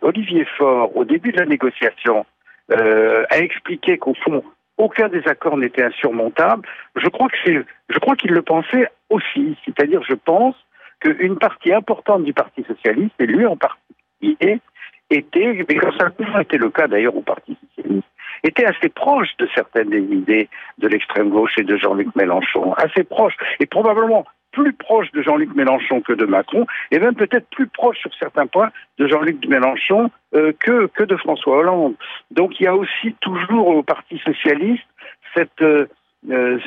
Olivier 0.03 0.47
Faure, 0.57 0.95
au 0.97 1.05
début 1.05 1.33
de 1.33 1.39
la 1.39 1.47
négociation, 1.47 2.27
euh, 2.71 3.25
a 3.31 3.39
expliqué 3.39 3.97
qu'au 3.97 4.15
fond, 4.15 4.45
aucun 4.77 5.09
des 5.09 5.27
accords 5.27 5.57
n'était 5.57 5.85
insurmontable, 5.85 6.69
je 6.97 7.09
crois 7.09 7.29
que 7.29 7.37
c'est, 7.45 7.65
je 7.89 7.99
crois 7.99 8.15
qu'il 8.15 8.33
le 8.33 8.43
pensait 8.43 8.89
aussi. 9.11 9.57
C'est-à-dire, 9.65 10.03
je 10.09 10.15
pense 10.15 10.55
qu'une 11.01 11.39
partie 11.39 11.73
importante 11.73 12.25
du 12.25 12.33
Parti 12.33 12.65
socialiste, 12.65 13.15
et 13.19 13.27
lui 13.27 13.47
en 13.47 13.57
particulier, 13.57 14.61
était, 15.11 15.65
mais 15.69 15.79
ça 15.99 16.07
a 16.07 16.11
toujours 16.11 16.41
été 16.41 16.59
le 16.59 16.71
cas 16.71 16.87
d'ailleurs 16.89 17.17
au 17.17 17.23
Parti 17.23 17.57
socialiste, 17.77 18.09
était 18.45 18.65
assez 18.65 18.89
proche 18.89 19.29
de 19.39 19.49
certaines 19.55 19.91
des 19.91 20.03
idées 20.03 20.49
de 20.79 20.89
l'extrême 20.89 21.31
gauche 21.31 21.53
et 21.59 21.65
de 21.65 21.77
Jean-Luc 21.77 22.15
Mélenchon, 22.17 22.73
assez 22.75 23.05
proche, 23.05 23.35
et 23.61 23.67
probablement 23.67 24.25
plus 24.53 24.73
proche 24.73 25.11
de 25.13 25.23
Jean-Luc 25.23 25.55
Mélenchon 25.55 26.01
que 26.01 26.13
de 26.13 26.25
Macron, 26.25 26.67
et 26.91 26.99
même 26.99 27.15
peut-être 27.15 27.49
plus 27.51 27.67
proche 27.67 27.99
sur 27.99 28.11
certains 28.15 28.47
points 28.47 28.71
de 28.99 29.07
Jean-Luc 29.07 29.47
Mélenchon 29.47 30.11
euh, 30.35 30.53
que, 30.59 30.87
que 30.87 31.05
de 31.05 31.17
François 31.17 31.59
Hollande. 31.59 31.95
Donc 32.31 32.59
il 32.59 32.65
y 32.65 32.67
a 32.67 32.75
aussi 32.75 33.15
toujours 33.21 33.69
au 33.69 33.83
Parti 33.83 34.19
socialiste 34.19 34.85
cette, 35.35 35.63
euh, 35.63 35.87
euh, 36.31 36.59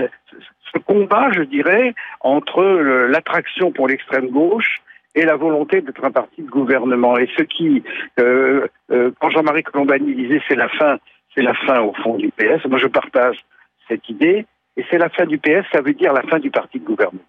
ce 0.73 0.79
combat, 0.79 1.31
je 1.31 1.41
dirais, 1.41 1.93
entre 2.21 2.63
l'attraction 2.63 3.71
pour 3.71 3.87
l'extrême 3.87 4.27
gauche 4.27 4.81
et 5.15 5.25
la 5.25 5.35
volonté 5.35 5.81
d'être 5.81 6.03
un 6.03 6.11
parti 6.11 6.41
de 6.41 6.49
gouvernement. 6.49 7.17
Et 7.17 7.29
ce 7.37 7.43
qui, 7.43 7.83
euh, 8.19 8.67
euh, 8.91 9.11
quand 9.19 9.29
Jean-Marie 9.29 9.63
Colombani 9.63 10.13
disait 10.15 10.41
c'est 10.47 10.55
la 10.55 10.69
fin 10.69 10.97
c'est 11.35 11.41
la 11.41 11.53
fin 11.53 11.81
au 11.81 11.93
fond 11.93 12.15
du 12.15 12.29
PS. 12.29 12.65
Moi, 12.65 12.79
je 12.79 12.87
partage 12.87 13.37
cette 13.87 14.07
idée. 14.09 14.45
Et 14.77 14.85
c'est 14.89 14.97
la 14.97 15.09
fin 15.09 15.25
du 15.25 15.37
PS, 15.37 15.65
ça 15.71 15.81
veut 15.81 15.93
dire 15.93 16.13
la 16.13 16.21
fin 16.23 16.39
du 16.39 16.49
parti 16.49 16.79
de 16.79 16.85
gouvernement. 16.85 17.21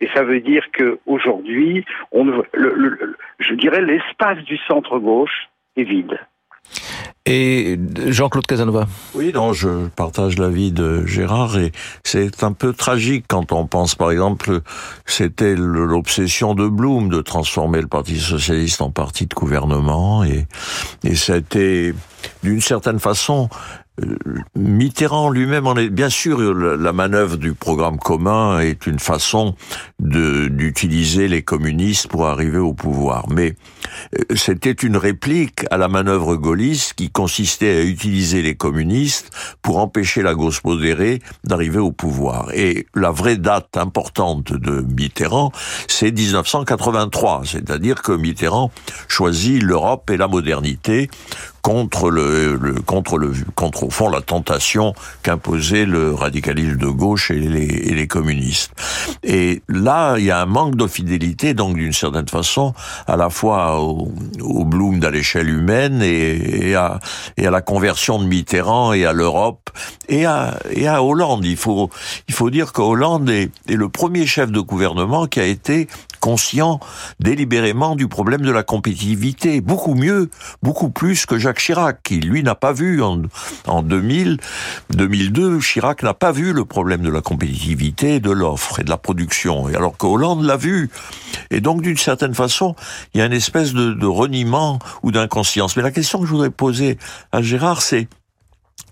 Et 0.00 0.08
ça 0.14 0.22
veut 0.22 0.40
dire 0.40 0.64
qu'aujourd'hui, 0.76 1.84
on, 2.12 2.24
le, 2.24 2.44
le, 2.52 3.16
je 3.38 3.54
dirais, 3.54 3.80
l'espace 3.80 4.38
du 4.44 4.58
centre-gauche 4.68 5.48
est 5.76 5.84
vide. 5.84 6.18
Et 7.26 7.78
Jean-Claude 8.06 8.46
Casanova. 8.46 8.86
Oui, 9.14 9.32
non, 9.32 9.54
je 9.54 9.88
partage 9.96 10.36
l'avis 10.38 10.72
de 10.72 11.06
Gérard 11.06 11.56
et 11.56 11.72
c'est 12.02 12.44
un 12.44 12.52
peu 12.52 12.74
tragique 12.74 13.24
quand 13.26 13.50
on 13.52 13.66
pense, 13.66 13.94
par 13.94 14.10
exemple, 14.10 14.60
c'était 15.06 15.54
l'obsession 15.56 16.54
de 16.54 16.68
Blum 16.68 17.08
de 17.08 17.22
transformer 17.22 17.80
le 17.80 17.86
Parti 17.86 18.20
socialiste 18.20 18.82
en 18.82 18.90
parti 18.90 19.24
de 19.24 19.34
gouvernement 19.34 20.22
et, 20.22 20.46
et 21.02 21.14
c'était 21.14 21.94
d'une 22.42 22.60
certaine 22.60 22.98
façon 22.98 23.48
Mitterrand 24.56 25.30
lui-même 25.30 25.68
en 25.68 25.76
est 25.76 25.88
bien 25.88 26.08
sûr 26.08 26.40
la 26.40 26.92
manœuvre 26.92 27.36
du 27.36 27.54
programme 27.54 27.98
commun 27.98 28.58
est 28.58 28.88
une 28.88 28.98
façon 28.98 29.54
d'utiliser 30.00 31.28
les 31.28 31.42
communistes 31.42 32.08
pour 32.08 32.26
arriver 32.26 32.58
au 32.58 32.74
pouvoir. 32.74 33.28
Mais 33.30 33.54
euh, 34.18 34.34
c'était 34.34 34.72
une 34.72 34.96
réplique 34.96 35.64
à 35.70 35.76
la 35.76 35.86
manœuvre 35.86 36.34
gaulliste 36.34 36.94
qui 36.94 37.10
consistait 37.10 37.76
à 37.76 37.84
utiliser 37.84 38.42
les 38.42 38.56
communistes 38.56 39.30
pour 39.62 39.78
empêcher 39.78 40.22
la 40.22 40.34
gauche 40.34 40.64
modérée 40.64 41.20
d'arriver 41.44 41.78
au 41.78 41.92
pouvoir. 41.92 42.50
Et 42.52 42.86
la 42.96 43.12
vraie 43.12 43.36
date 43.36 43.76
importante 43.76 44.52
de 44.52 44.80
Mitterrand 44.80 45.52
c'est 45.86 46.10
1983 46.10 47.42
c'est-à-dire 47.44 48.02
que 48.02 48.12
Mitterrand 48.12 48.72
choisit 49.06 49.62
l'Europe 49.62 50.10
et 50.10 50.16
la 50.16 50.26
modernité 50.26 51.08
contre 51.64 52.10
le, 52.10 52.56
le, 52.56 52.74
contre 52.74 53.16
le 53.16 53.32
contre 53.54 53.84
au 53.84 53.90
fond 53.90 54.10
la 54.10 54.20
tentation 54.20 54.92
qu'imposait 55.22 55.86
le 55.86 56.12
radicalisme 56.12 56.76
de 56.76 56.88
gauche 56.88 57.30
et 57.30 57.38
les, 57.38 57.64
et 57.64 57.94
les, 57.94 58.06
communistes. 58.06 58.70
Et 59.22 59.62
là, 59.70 60.16
il 60.18 60.26
y 60.26 60.30
a 60.30 60.42
un 60.42 60.46
manque 60.46 60.76
de 60.76 60.86
fidélité, 60.86 61.54
donc 61.54 61.76
d'une 61.76 61.94
certaine 61.94 62.28
façon, 62.28 62.74
à 63.06 63.16
la 63.16 63.30
fois 63.30 63.80
au, 63.80 64.12
au 64.42 64.64
Bloom 64.66 65.02
à 65.04 65.10
l'échelle 65.10 65.48
humaine 65.48 66.02
et, 66.02 66.68
et, 66.68 66.74
à, 66.74 67.00
et 67.38 67.46
à 67.46 67.50
la 67.50 67.62
conversion 67.62 68.18
de 68.18 68.26
Mitterrand 68.26 68.92
et 68.92 69.06
à 69.06 69.14
l'Europe 69.14 69.70
et 70.10 70.26
à, 70.26 70.58
et 70.70 70.86
à 70.86 71.02
Hollande. 71.02 71.46
Il 71.46 71.56
faut 71.56 71.88
il 72.28 72.34
faut 72.34 72.50
dire 72.50 72.74
que 72.74 72.82
Hollande 72.82 73.30
est, 73.30 73.50
est 73.70 73.76
le 73.76 73.88
premier 73.88 74.26
chef 74.26 74.50
de 74.50 74.60
gouvernement 74.60 75.26
qui 75.26 75.40
a 75.40 75.46
été 75.46 75.88
conscient 76.24 76.80
délibérément 77.20 77.96
du 77.96 78.08
problème 78.08 78.40
de 78.40 78.50
la 78.50 78.62
compétitivité, 78.62 79.60
beaucoup 79.60 79.94
mieux, 79.94 80.30
beaucoup 80.62 80.88
plus 80.88 81.26
que 81.26 81.38
Jacques 81.38 81.58
Chirac, 81.58 81.98
qui 82.02 82.18
lui 82.18 82.42
n'a 82.42 82.54
pas 82.54 82.72
vu 82.72 83.02
en, 83.02 83.20
en 83.66 83.82
2000, 83.82 84.38
2002, 84.88 85.58
Chirac 85.58 86.02
n'a 86.02 86.14
pas 86.14 86.32
vu 86.32 86.54
le 86.54 86.64
problème 86.64 87.02
de 87.02 87.10
la 87.10 87.20
compétitivité, 87.20 88.20
de 88.20 88.30
l'offre 88.30 88.80
et 88.80 88.84
de 88.84 88.88
la 88.88 88.96
production, 88.96 89.68
et 89.68 89.76
alors 89.76 89.98
que 89.98 90.06
Hollande 90.06 90.44
l'a 90.44 90.56
vu. 90.56 90.88
Et 91.50 91.60
donc 91.60 91.82
d'une 91.82 91.98
certaine 91.98 92.34
façon, 92.34 92.74
il 93.12 93.18
y 93.18 93.20
a 93.20 93.26
une 93.26 93.34
espèce 93.34 93.74
de, 93.74 93.92
de 93.92 94.06
reniement 94.06 94.78
ou 95.02 95.12
d'inconscience. 95.12 95.76
Mais 95.76 95.82
la 95.82 95.90
question 95.90 96.20
que 96.20 96.24
je 96.24 96.30
voudrais 96.30 96.48
poser 96.48 96.96
à 97.32 97.42
Gérard, 97.42 97.82
c'est 97.82 98.08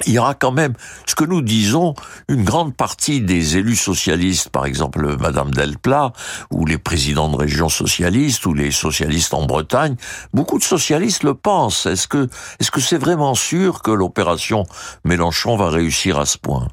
il 0.07 0.15
y 0.15 0.19
aura 0.19 0.35
quand 0.35 0.53
même, 0.53 0.75
ce 1.07 1.15
que 1.15 1.25
nous 1.25 1.43
disons, 1.43 1.95
une 2.29 2.45
grande 2.45 2.77
partie 2.77 3.21
des 3.21 3.57
élus 3.59 3.77
socialistes, 3.77 4.51
par 4.51 4.67
exemple 4.67 5.17
Madame 5.21 5.51
Delplat, 5.51 6.13
ou 6.51 6.67
les 6.67 6.79
présidents 6.79 7.29
de 7.29 7.37
régions 7.37 7.69
socialistes, 7.69 8.47
ou 8.47 8.55
les 8.55 8.71
socialistes 8.71 9.35
en 9.35 9.47
Bretagne, 9.47 9.97
beaucoup 10.33 10.59
de 10.59 10.65
socialistes 10.65 11.25
le 11.25 11.35
pensent. 11.35 11.87
Est-ce 11.87 12.09
que 12.09 12.29
est-ce 12.61 12.71
que 12.71 12.81
c'est 12.81 12.99
vraiment 12.99 13.35
sûr 13.35 13.83
que 13.83 13.91
l'opération 13.91 14.65
Mélenchon 15.05 15.57
va 15.57 15.69
réussir 15.69 16.19
à 16.19 16.27
ce 16.27 16.39
point? 16.39 16.69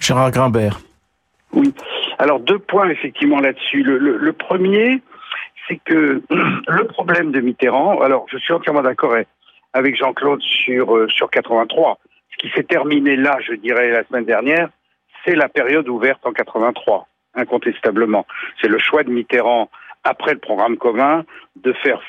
Gérard 0.00 0.30
Grimbert. 0.30 0.80
Oui. 1.52 1.72
Alors 2.18 2.40
deux 2.40 2.58
points 2.58 2.88
effectivement 2.88 3.40
là-dessus. 3.40 3.82
Le, 3.82 3.98
le, 3.98 4.16
le 4.16 4.32
premier, 4.32 5.02
c'est 5.68 5.80
que 5.84 6.22
le 6.30 6.84
problème 6.86 7.32
de 7.32 7.40
Mitterrand. 7.40 8.00
Alors 8.00 8.26
je 8.30 8.38
suis 8.38 8.52
entièrement 8.52 8.82
d'accord 8.82 9.14
avec 9.72 9.96
Jean-Claude 9.96 10.40
sur 10.42 10.96
euh, 10.96 11.08
sur 11.08 11.30
83 11.30 11.98
ce 11.98 12.11
qui 12.42 12.50
s'est 12.50 12.64
terminé 12.64 13.14
là, 13.14 13.38
je 13.40 13.54
dirais, 13.54 13.90
la 13.90 14.04
semaine 14.04 14.24
dernière, 14.24 14.68
c'est 15.24 15.36
la 15.36 15.48
période 15.48 15.88
ouverte 15.88 16.26
en 16.26 16.32
83, 16.32 17.06
incontestablement. 17.34 18.26
C'est 18.60 18.68
le 18.68 18.78
choix 18.78 19.04
de 19.04 19.10
Mitterrand, 19.10 19.70
après 20.02 20.32
le 20.32 20.40
programme 20.40 20.76
commun, 20.76 21.24
de 21.54 21.72
faire, 21.72 22.02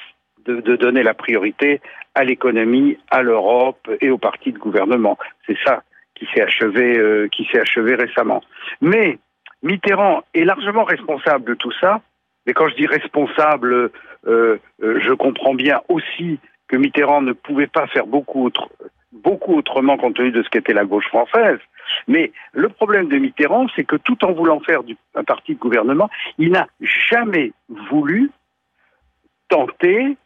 de, 0.46 0.75
donner 0.75 1.04
la 1.04 1.13
priorité 1.13 1.82
à 2.16 2.24
l'économie, 2.24 2.98
à 3.12 3.22
l'Europe 3.22 3.88
et 4.02 4.10
aux 4.10 4.18
partis 4.18 4.52
de 4.52 4.58
gouvernement. 4.58 5.20
C'est 5.46 5.58
ça 5.63 5.84
qui 6.16 6.28
s'est 6.34 6.42
achevé, 6.42 6.98
euh, 6.98 7.28
qui 7.28 7.48
s'est 7.52 7.60
achevé 7.60 7.94
récemment. 7.94 8.42
Mais 8.82 9.20
Mitterrand 9.62 10.24
est 10.34 10.46
largement 10.46 10.84
responsable 10.84 11.46
de 11.46 11.54
tout 11.54 11.72
ça 11.80 12.02
Mais 12.48 12.54
quand 12.54 12.68
je 12.70 12.75
dis 12.75 12.88
responsable, 12.88 13.92
je 14.25 15.13
comprends 15.13 15.54
bien 15.54 15.82
aussi 15.90 16.40
que 16.68 16.78
Mitterrand 16.78 17.22
ne 17.22 17.34
pouvait 17.34 17.68
pas 17.68 17.88
faire 17.88 18.08
beaucoup, 18.08 18.46
autre, 18.46 18.70
beaucoup 19.13 19.55
autrement 19.55 19.98
compte 19.98 20.15
tenu 20.15 20.32
de 20.32 20.43
ce 20.43 20.50
qu'était 20.50 20.74
la 20.74 20.86
gauche 20.86 21.08
française. 21.08 21.60
Mais 22.08 22.32
le 22.53 22.70
problème 22.70 23.08
de 23.08 23.17
Mitterrand, 23.17 23.67
c'est 23.75 23.84
que 23.84 23.96
tout 23.96 24.24
en 24.25 24.32
voulant 24.32 24.60
faire 24.60 24.79
un 25.15 25.24
parti 25.24 25.53
de 25.53 25.60
gouvernement, 25.60 26.10
il 26.38 26.51
n'a 26.51 26.67
jamais 26.79 27.51
voulu 27.70 28.32
tenter 29.50 30.17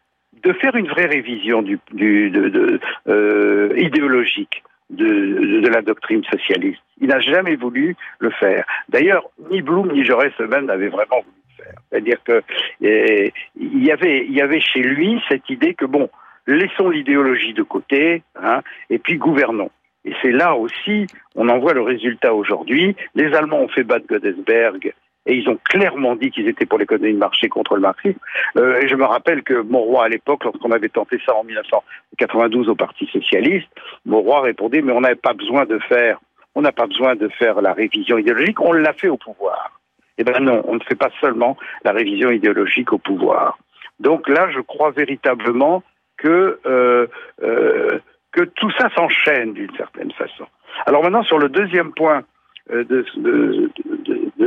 de 0.43 0.53
faire 0.53 0.75
une 0.75 0.87
vraie 0.87 1.07
révision 1.07 1.61
du, 1.61 1.79
du 1.91 2.29
de, 2.29 2.49
de, 2.49 2.79
euh, 3.07 3.73
idéologique 3.77 4.63
de, 4.89 5.67
la 5.67 5.81
doctrine 5.81 6.23
socialiste. 6.23 6.81
Il 7.01 7.07
n'a 7.07 7.19
jamais 7.19 7.55
voulu 7.55 7.95
le 8.19 8.29
faire. 8.31 8.65
D'ailleurs, 8.89 9.23
ni 9.51 9.61
Blum 9.61 9.91
ni 9.91 10.03
Jaurès 10.03 10.31
eux-mêmes 10.39 10.65
n'avaient 10.65 10.87
vraiment 10.87 11.21
voulu 11.21 11.35
le 11.57 11.63
faire. 11.63 11.75
C'est-à-dire 11.89 12.23
que 12.23 12.43
eh, 12.81 13.33
il 13.59 13.83
y 13.83 13.91
avait, 13.91 14.25
y 14.27 14.41
avait 14.41 14.61
chez 14.61 14.81
lui 14.81 15.21
cette 15.27 15.49
idée 15.49 15.73
que 15.73 15.85
bon, 15.85 16.09
laissons 16.47 16.89
l'idéologie 16.89 17.53
de 17.53 17.63
côté, 17.63 18.23
hein, 18.41 18.61
et 18.89 18.97
puis 18.97 19.17
gouvernons. 19.17 19.71
Et 20.05 20.13
c'est 20.21 20.31
là 20.31 20.55
aussi, 20.55 21.05
on 21.35 21.49
en 21.49 21.59
voit 21.59 21.73
le 21.73 21.81
résultat 21.81 22.33
aujourd'hui. 22.33 22.95
Les 23.13 23.33
Allemands 23.33 23.59
ont 23.59 23.67
fait 23.67 23.83
battre 23.83 24.07
Godesberg 24.07 24.93
et 25.25 25.35
ils 25.35 25.49
ont 25.49 25.59
clairement 25.65 26.15
dit 26.15 26.31
qu'ils 26.31 26.47
étaient 26.47 26.65
pour 26.65 26.79
l'économie 26.79 27.13
de 27.13 27.17
marché 27.17 27.49
contre 27.49 27.75
le 27.75 27.81
marxisme. 27.81 28.19
Euh, 28.57 28.79
et 28.81 28.87
je 28.87 28.95
me 28.95 29.03
rappelle 29.03 29.43
que 29.43 29.61
Monroy, 29.61 30.05
à 30.05 30.07
l'époque, 30.07 30.45
lorsqu'on 30.45 30.71
avait 30.71 30.87
tenté 30.87 31.19
ça 31.25 31.35
en 31.35 31.43
1992 31.43 32.69
au 32.69 32.75
Parti 32.75 33.05
socialiste, 33.07 33.67
Monroy 34.05 34.41
répondait 34.41 34.81
mais 34.81 34.93
on 34.93 35.01
n'avait 35.01 35.15
pas 35.15 35.33
besoin 35.33 35.65
de 35.65 35.77
faire, 35.79 36.19
on 36.55 36.61
n'a 36.61 36.71
pas 36.71 36.87
besoin 36.87 37.15
de 37.15 37.27
faire 37.27 37.61
la 37.61 37.73
révision 37.73 38.17
idéologique, 38.17 38.61
on 38.61 38.71
l'a 38.71 38.93
fait 38.93 39.09
au 39.09 39.17
pouvoir. 39.17 39.77
Eh 40.17 40.23
ben 40.23 40.39
non, 40.39 40.63
on 40.65 40.75
ne 40.75 40.79
fait 40.79 40.95
pas 40.95 41.11
seulement 41.19 41.57
la 41.83 41.91
révision 41.91 42.31
idéologique 42.31 42.93
au 42.93 42.97
pouvoir. 42.97 43.59
Donc 43.99 44.29
là, 44.29 44.49
je 44.51 44.61
crois 44.61 44.91
véritablement 44.91 45.83
que 46.17 46.59
euh, 46.65 47.07
euh, 47.43 47.99
que 48.31 48.43
tout 48.43 48.71
ça 48.77 48.89
s'enchaîne 48.95 49.53
d'une 49.53 49.75
certaine 49.75 50.11
façon. 50.11 50.45
Alors 50.85 51.03
maintenant, 51.03 51.23
sur 51.23 51.39
le 51.39 51.49
deuxième 51.49 51.93
point 51.93 52.23
euh, 52.71 52.83
de, 52.83 53.05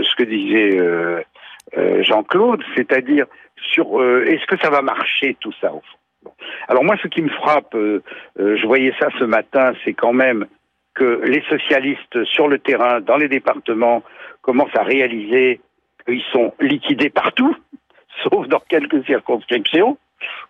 ce 0.03 0.15
que 0.15 0.25
disait 0.25 0.79
euh, 0.79 1.21
euh, 1.77 2.03
Jean-Claude, 2.03 2.63
c'est-à-dire 2.77 3.27
sur 3.73 4.03
est-ce 4.03 4.47
que 4.47 4.59
ça 4.59 4.71
va 4.71 4.83
marcher 4.83 5.37
tout 5.41 5.53
ça 5.61 5.73
au 5.73 5.81
fond? 5.81 6.33
Alors 6.69 6.85
moi, 6.85 6.97
ce 7.03 7.09
qui 7.09 7.23
me 7.23 7.29
frappe, 7.31 7.75
je 7.75 8.67
voyais 8.67 8.93
ça 8.99 9.09
ce 9.19 9.25
matin, 9.25 9.73
c'est 9.85 9.95
quand 9.95 10.13
même 10.13 10.47
que 10.95 11.23
les 11.25 11.43
socialistes 11.43 12.25
sur 12.25 12.49
le 12.49 12.59
terrain, 12.59 13.01
dans 13.01 13.17
les 13.17 13.29
départements, 13.29 14.03
commencent 14.43 14.77
à 14.77 14.83
réaliser 14.83 15.61
qu'ils 16.07 16.23
sont 16.33 16.53
liquidés 16.61 17.11
partout, 17.11 17.57
sauf 18.23 18.49
dans 18.49 18.61
quelques 18.69 19.05
circonscriptions. 19.07 19.99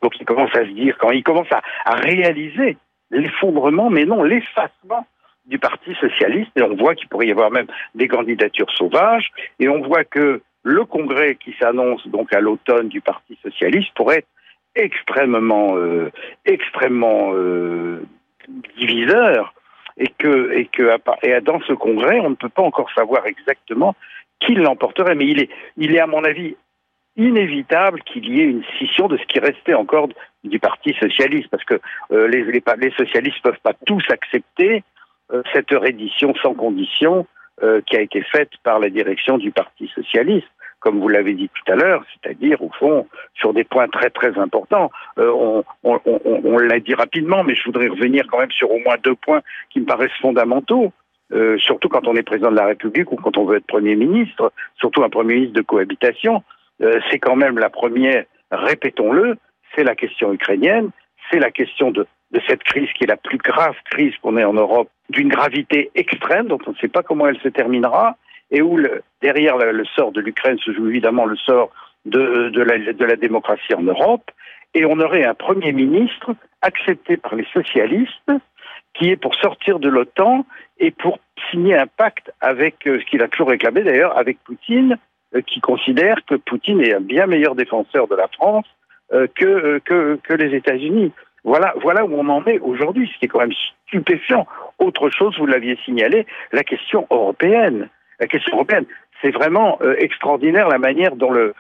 Donc 0.03 0.19
ils 0.21 0.27
commencent 0.27 0.55
à 0.55 0.65
se 0.65 0.71
dire, 0.71 0.97
quand 0.99 1.11
ils 1.11 1.23
commencent 1.23 1.53
à, 1.53 1.63
à 1.85 1.95
réaliser 1.95 2.77
l'effondrement, 3.11 3.91
mais 3.91 4.05
non 4.05 4.23
l'effacement 4.23 5.07
du 5.47 5.59
Parti 5.59 5.95
socialiste, 5.95 6.51
et 6.57 6.63
on 6.63 6.77
voit 6.77 6.95
qu'il 6.95 7.09
pourrait 7.09 7.27
y 7.27 7.33
avoir 7.33 7.51
même 7.51 7.67
des 7.95 8.09
candidatures 8.09 8.71
sauvages, 8.71 9.31
et 9.59 9.69
on 9.69 9.83
voit 9.83 10.05
que 10.05 10.43
le 10.63 10.85
congrès 10.85 11.37
qui 11.37 11.55
s'annonce 11.59 12.07
donc 12.09 12.33
à 12.35 12.41
l'automne 12.41 12.89
du 12.89 13.01
Parti 13.01 13.39
socialiste 13.43 13.93
pourrait 13.95 14.19
être 14.19 14.29
extrêmement, 14.77 15.77
euh, 15.77 16.11
extrêmement 16.45 17.33
euh, 17.33 18.03
diviseur, 18.77 19.55
et 19.97 20.09
que, 20.19 20.53
et 20.53 20.67
que 20.67 20.97
et 21.23 21.41
dans 21.41 21.61
ce 21.61 21.73
congrès, 21.73 22.21
on 22.21 22.31
ne 22.31 22.35
peut 22.35 22.49
pas 22.49 22.63
encore 22.63 22.91
savoir 22.93 23.27
exactement 23.27 23.95
qui 24.41 24.55
l'emporterait, 24.55 25.15
mais 25.15 25.27
il 25.27 25.41
est, 25.41 25.51
il 25.77 25.95
est 25.95 26.01
à 26.01 26.07
mon 26.07 26.25
avis 26.25 26.57
inévitable 27.17 28.03
qu'il 28.03 28.29
y 28.33 28.41
ait 28.41 28.45
une 28.45 28.65
scission 28.77 29.09
de 29.09 29.17
ce 29.17 29.25
qui 29.25 29.39
restait 29.39 29.75
encore 29.75 30.09
du 30.45 30.59
Parti 30.59 30.95
socialiste, 30.95 31.49
parce 31.51 31.65
que 31.65 31.81
euh, 32.13 32.29
les, 32.29 32.45
les, 32.45 32.63
les 32.79 32.91
socialistes 32.93 33.43
peuvent 33.43 33.61
pas 33.63 33.75
tous 33.87 34.03
accepter 34.11 34.83
euh, 35.33 35.43
cette 35.53 35.71
reddition 35.71 36.35
sans 36.43 36.55
condition 36.55 37.27
euh, 37.63 37.81
qui 37.87 37.97
a 37.97 38.01
été 38.01 38.23
faite 38.23 38.51
par 38.63 38.79
la 38.79 38.89
direction 38.89 39.39
du 39.39 39.51
Parti 39.51 39.89
socialiste, 39.95 40.49
comme 40.79 40.99
vous 40.99 41.09
l'avez 41.09 41.35
dit 41.35 41.51
tout 41.51 41.73
à 41.73 41.77
l'heure, 41.77 42.03
c'est-à-dire 42.11 42.63
au 42.63 42.71
fond 42.71 43.07
sur 43.35 43.53
des 43.53 43.65
points 43.65 43.89
très 43.89 44.09
très 44.09 44.39
importants. 44.39 44.91
Euh, 45.19 45.31
on, 45.31 45.65
on, 45.85 46.01
on, 46.07 46.41
on 46.43 46.59
l'a 46.59 46.81
dit 46.81 46.95
rapidement, 46.95 47.45
mais 47.45 47.55
je 47.55 47.65
voudrais 47.65 47.89
revenir 47.89 48.25
quand 48.31 48.39
même 48.39 48.51
sur 48.51 48.71
au 48.71 48.79
moins 48.79 48.97
deux 49.03 49.15
points 49.15 49.43
qui 49.69 49.81
me 49.81 49.85
paraissent 49.85 50.19
fondamentaux. 50.23 50.93
Euh, 51.33 51.59
surtout 51.59 51.89
quand 51.89 52.09
on 52.09 52.17
est 52.17 52.25
président 52.25 52.51
de 52.51 52.57
la 52.57 52.67
République 52.67 53.13
ou 53.13 53.17
quand 53.17 53.37
on 53.37 53.45
veut 53.45 53.59
être 53.59 53.67
Premier 53.67 53.95
ministre, 53.95 54.53
surtout 54.77 55.05
un 55.05 55.11
Premier 55.11 55.35
ministre 55.35 55.55
de 55.55 55.63
cohabitation, 55.63 56.43
c'est 57.11 57.19
quand 57.19 57.37
même 57.37 57.59
la 57.59 57.71
première, 57.71 58.25
répétons-le, 58.51 59.37
c'est 59.75 59.85
la 59.85 59.95
question 59.95 60.33
ukrainienne, 60.33 60.91
c'est 61.31 61.39
la 61.39 61.51
question 61.51 61.91
de, 61.91 62.07
cette 62.47 62.63
crise 62.63 62.89
qui 62.93 63.05
est 63.05 63.09
la 63.09 63.17
plus 63.17 63.39
grave 63.39 63.75
crise 63.91 64.15
qu'on 64.23 64.37
ait 64.37 64.45
en 64.45 64.55
Europe, 64.55 64.89
d'une 65.09 65.29
gravité 65.29 65.91
extrême 65.95 66.49
dont 66.49 66.59
on 66.67 66.71
ne 66.71 66.77
sait 66.77 66.89
pas 66.89 67.03
comment 67.03 67.27
elle 67.27 67.41
se 67.41 67.49
terminera, 67.49 68.17
et 68.51 68.63
où 68.63 68.79
derrière 69.23 69.57
le, 69.59 69.85
sort 69.85 70.13
de 70.13 70.21
l'Ukraine 70.21 70.59
se 70.59 70.73
joue 70.73 70.89
évidemment 70.89 71.27
le 71.27 71.37
sort 71.37 71.71
de, 72.05 73.05
la, 73.05 73.17
démocratie 73.17 73.75
en 73.75 73.83
Europe, 73.83 74.31
et 74.75 74.85
on 74.85 75.01
aurait 75.01 75.25
un 75.25 75.35
Premier 75.35 75.73
ministre 75.73 76.35
accepté 76.63 77.17
par 77.17 77.35
les 77.35 77.47
socialistes 77.53 78.33
qui 78.95 79.11
est 79.11 79.17
pour 79.17 79.35
sortir 79.37 79.79
de 79.79 79.89
l'OTAN 79.89 80.47
et 80.79 80.91
pour 80.91 81.19
signer 81.51 81.77
un 81.77 81.87
pacte 81.87 82.33
avec 82.41 82.87
euh, 82.87 82.99
ce 83.01 83.05
qu'il 83.07 83.23
a 83.23 83.29
toujours 83.29 83.49
réclamé 83.49 83.83
d'ailleurs, 83.83 84.17
avec 84.19 84.39
Poutine, 84.43 84.93
euh, 84.93 84.97
qui 85.47 85.61
considère 85.61 86.17
que 86.27 86.35
Poutine 86.35 86.81
est 86.81 86.95
un 86.95 87.01
bien 87.01 87.27
meilleur 87.27 87.55
défenseur 87.55 88.09
de 88.09 88.17
la 88.17 88.29
France 88.29 88.67
euh, 89.13 89.27
que, 89.35 89.45
euh, 89.45 89.81
que, 89.85 90.19
que 90.23 90.35
les 90.35 90.55
États-Unis. 90.57 91.13
Voilà, 91.43 91.75
voilà 91.83 92.05
où 92.05 92.13
on 92.15 92.29
en 92.29 92.45
est 92.47 92.59
aujourd'hui, 92.61 93.11
ce 93.13 93.19
qui 93.19 93.25
est 93.25 93.29
quand 93.29 93.41
même 93.41 93.55
stupéfiant. 93.87 94.47
Autre 94.79 95.11
chose, 95.11 95.37
vous 95.39 95.47
l'aviez 95.47 95.77
signalé, 95.85 96.27
la 96.53 96.63
question 96.63 97.07
européenne. 97.11 97.89
La 98.21 98.27
question 98.27 98.55
européenne, 98.55 98.85
c'est 99.21 99.31
vraiment 99.31 99.79
euh, 99.83 99.97
extraordinaire 99.99 100.69
la 100.69 100.79
manière 100.79 101.17
dont 101.17 101.31
le, 101.33 101.55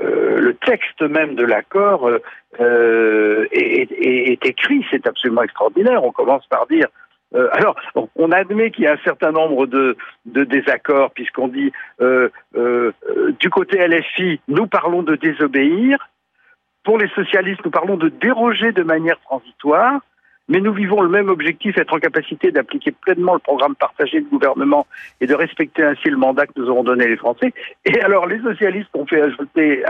euh, 0.00 0.52
texte 0.66 1.00
même 1.02 1.36
de 1.36 1.44
l'accord 1.44 2.10
euh, 2.60 3.46
est, 3.52 4.44
écrit. 4.44 4.84
C'est 4.90 5.06
absolument 5.06 5.42
extraordinaire. 5.42 6.04
On 6.04 6.12
commence 6.12 6.46
par 6.46 6.66
dire. 6.66 6.88
Alors, 7.32 7.76
on 8.16 8.32
admet 8.32 8.70
qu'il 8.70 8.84
y 8.84 8.86
a 8.88 8.94
un 8.94 9.04
certain 9.04 9.30
nombre 9.30 9.66
de, 9.66 9.96
désaccords, 10.24 11.12
puisqu'on 11.12 11.48
dit 11.48 11.72
du 12.50 13.50
côté 13.50 13.86
LFI, 13.86 14.40
nous 14.48 14.66
parlons 14.66 15.02
de 15.02 15.14
désobéir, 15.16 16.10
pour 16.84 16.98
les 16.98 17.08
socialistes, 17.08 17.64
nous 17.64 17.70
parlons 17.70 17.96
de 17.96 18.08
déroger 18.08 18.72
de 18.72 18.82
manière 18.82 19.20
transitoire, 19.20 20.00
mais 20.48 20.60
nous 20.60 20.72
vivons 20.72 21.00
le 21.02 21.08
même 21.08 21.28
objectif, 21.28 21.78
être 21.78 21.94
en 21.94 21.98
capacité 21.98 22.50
d'appliquer 22.50 22.92
pleinement 22.92 23.34
le 23.34 23.40
programme 23.40 23.76
partagé 23.76 24.20
de 24.20 24.28
gouvernement 24.28 24.86
et 25.20 25.26
de 25.26 25.34
respecter 25.34 25.84
ainsi 25.84 26.08
le 26.08 26.16
mandat 26.16 26.46
que 26.46 26.52
nous 26.56 26.68
aurons 26.68 26.82
donné 26.82 27.06
les 27.06 27.16
Français. 27.16 27.52
Et 27.84 28.00
alors 28.00 28.26
les 28.26 28.40
socialistes 28.40 28.90
ont 28.94 29.06
fait 29.06 29.22
ajouter 29.22 29.84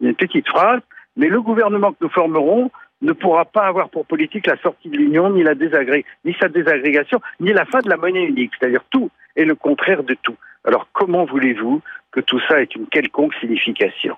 une 0.00 0.14
petite 0.14 0.48
phrase, 0.48 0.80
mais 1.16 1.28
le 1.28 1.42
gouvernement 1.42 1.92
que 1.92 1.98
nous 2.00 2.08
formerons 2.08 2.70
ne 3.02 3.12
pourra 3.12 3.44
pas 3.44 3.66
avoir 3.66 3.90
pour 3.90 4.06
politique 4.06 4.46
la 4.46 4.56
sortie 4.58 4.88
de 4.88 4.96
l'Union, 4.96 5.30
ni, 5.30 5.42
la 5.42 5.54
désagré... 5.54 6.04
ni 6.24 6.34
sa 6.40 6.48
désagrégation, 6.48 7.20
ni 7.40 7.52
la 7.52 7.64
fin 7.64 7.80
de 7.80 7.88
la 7.88 7.96
monnaie 7.96 8.24
unique. 8.24 8.52
C'est-à-dire 8.58 8.84
tout 8.90 9.10
est 9.36 9.44
le 9.44 9.54
contraire 9.54 10.02
de 10.02 10.16
tout. 10.22 10.36
Alors 10.64 10.88
comment 10.92 11.24
voulez-vous 11.24 11.82
que 12.10 12.20
tout 12.20 12.40
ça 12.48 12.60
ait 12.60 12.68
une 12.74 12.86
quelconque 12.86 13.34
signification? 13.40 14.16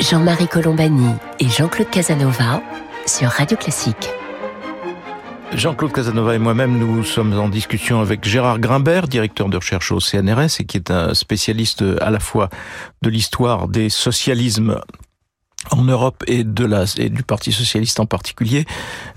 Jean-Marie 0.00 0.48
Colombani 0.48 1.14
et 1.40 1.48
Jean-Claude 1.48 1.90
Casanova 1.90 2.62
sur 3.06 3.28
Radio 3.28 3.56
Classique. 3.56 4.10
Jean-Claude 5.52 5.92
Casanova 5.92 6.36
et 6.36 6.38
moi-même, 6.38 6.78
nous 6.78 7.02
sommes 7.02 7.36
en 7.36 7.48
discussion 7.48 8.00
avec 8.00 8.24
Gérard 8.24 8.60
Grimbert, 8.60 9.08
directeur 9.08 9.48
de 9.48 9.56
recherche 9.56 9.90
au 9.90 9.98
CNRS 9.98 10.60
et 10.60 10.64
qui 10.64 10.76
est 10.76 10.92
un 10.92 11.12
spécialiste 11.12 11.82
à 12.00 12.10
la 12.10 12.20
fois 12.20 12.48
de 13.02 13.10
l'histoire 13.10 13.66
des 13.66 13.88
socialismes 13.88 14.80
en 15.70 15.82
Europe 15.82 16.24
et 16.26 16.44
de 16.44 16.64
la 16.64 16.84
et 16.96 17.10
du 17.10 17.22
Parti 17.22 17.52
socialiste 17.52 18.00
en 18.00 18.06
particulier. 18.06 18.66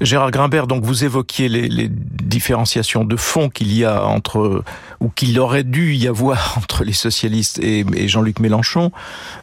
Gérard 0.02 0.32
Grimbert, 0.32 0.68
donc 0.68 0.84
vous 0.84 1.04
évoquiez 1.04 1.50
les, 1.50 1.68
les 1.68 1.89
différenciations 1.89 3.04
de 3.04 3.16
fond 3.16 3.50
qu'il 3.50 3.74
y 3.74 3.86
a 3.86 4.06
entre 4.06 4.63
ou 5.04 5.10
qu'il 5.10 5.38
aurait 5.39 5.66
dû 5.66 5.94
y 5.94 6.08
avoir 6.08 6.54
entre 6.58 6.84
les 6.84 6.94
socialistes 6.94 7.60
et, 7.60 7.86
Jean-Luc 8.08 8.39
Mélenchon. 8.39 8.92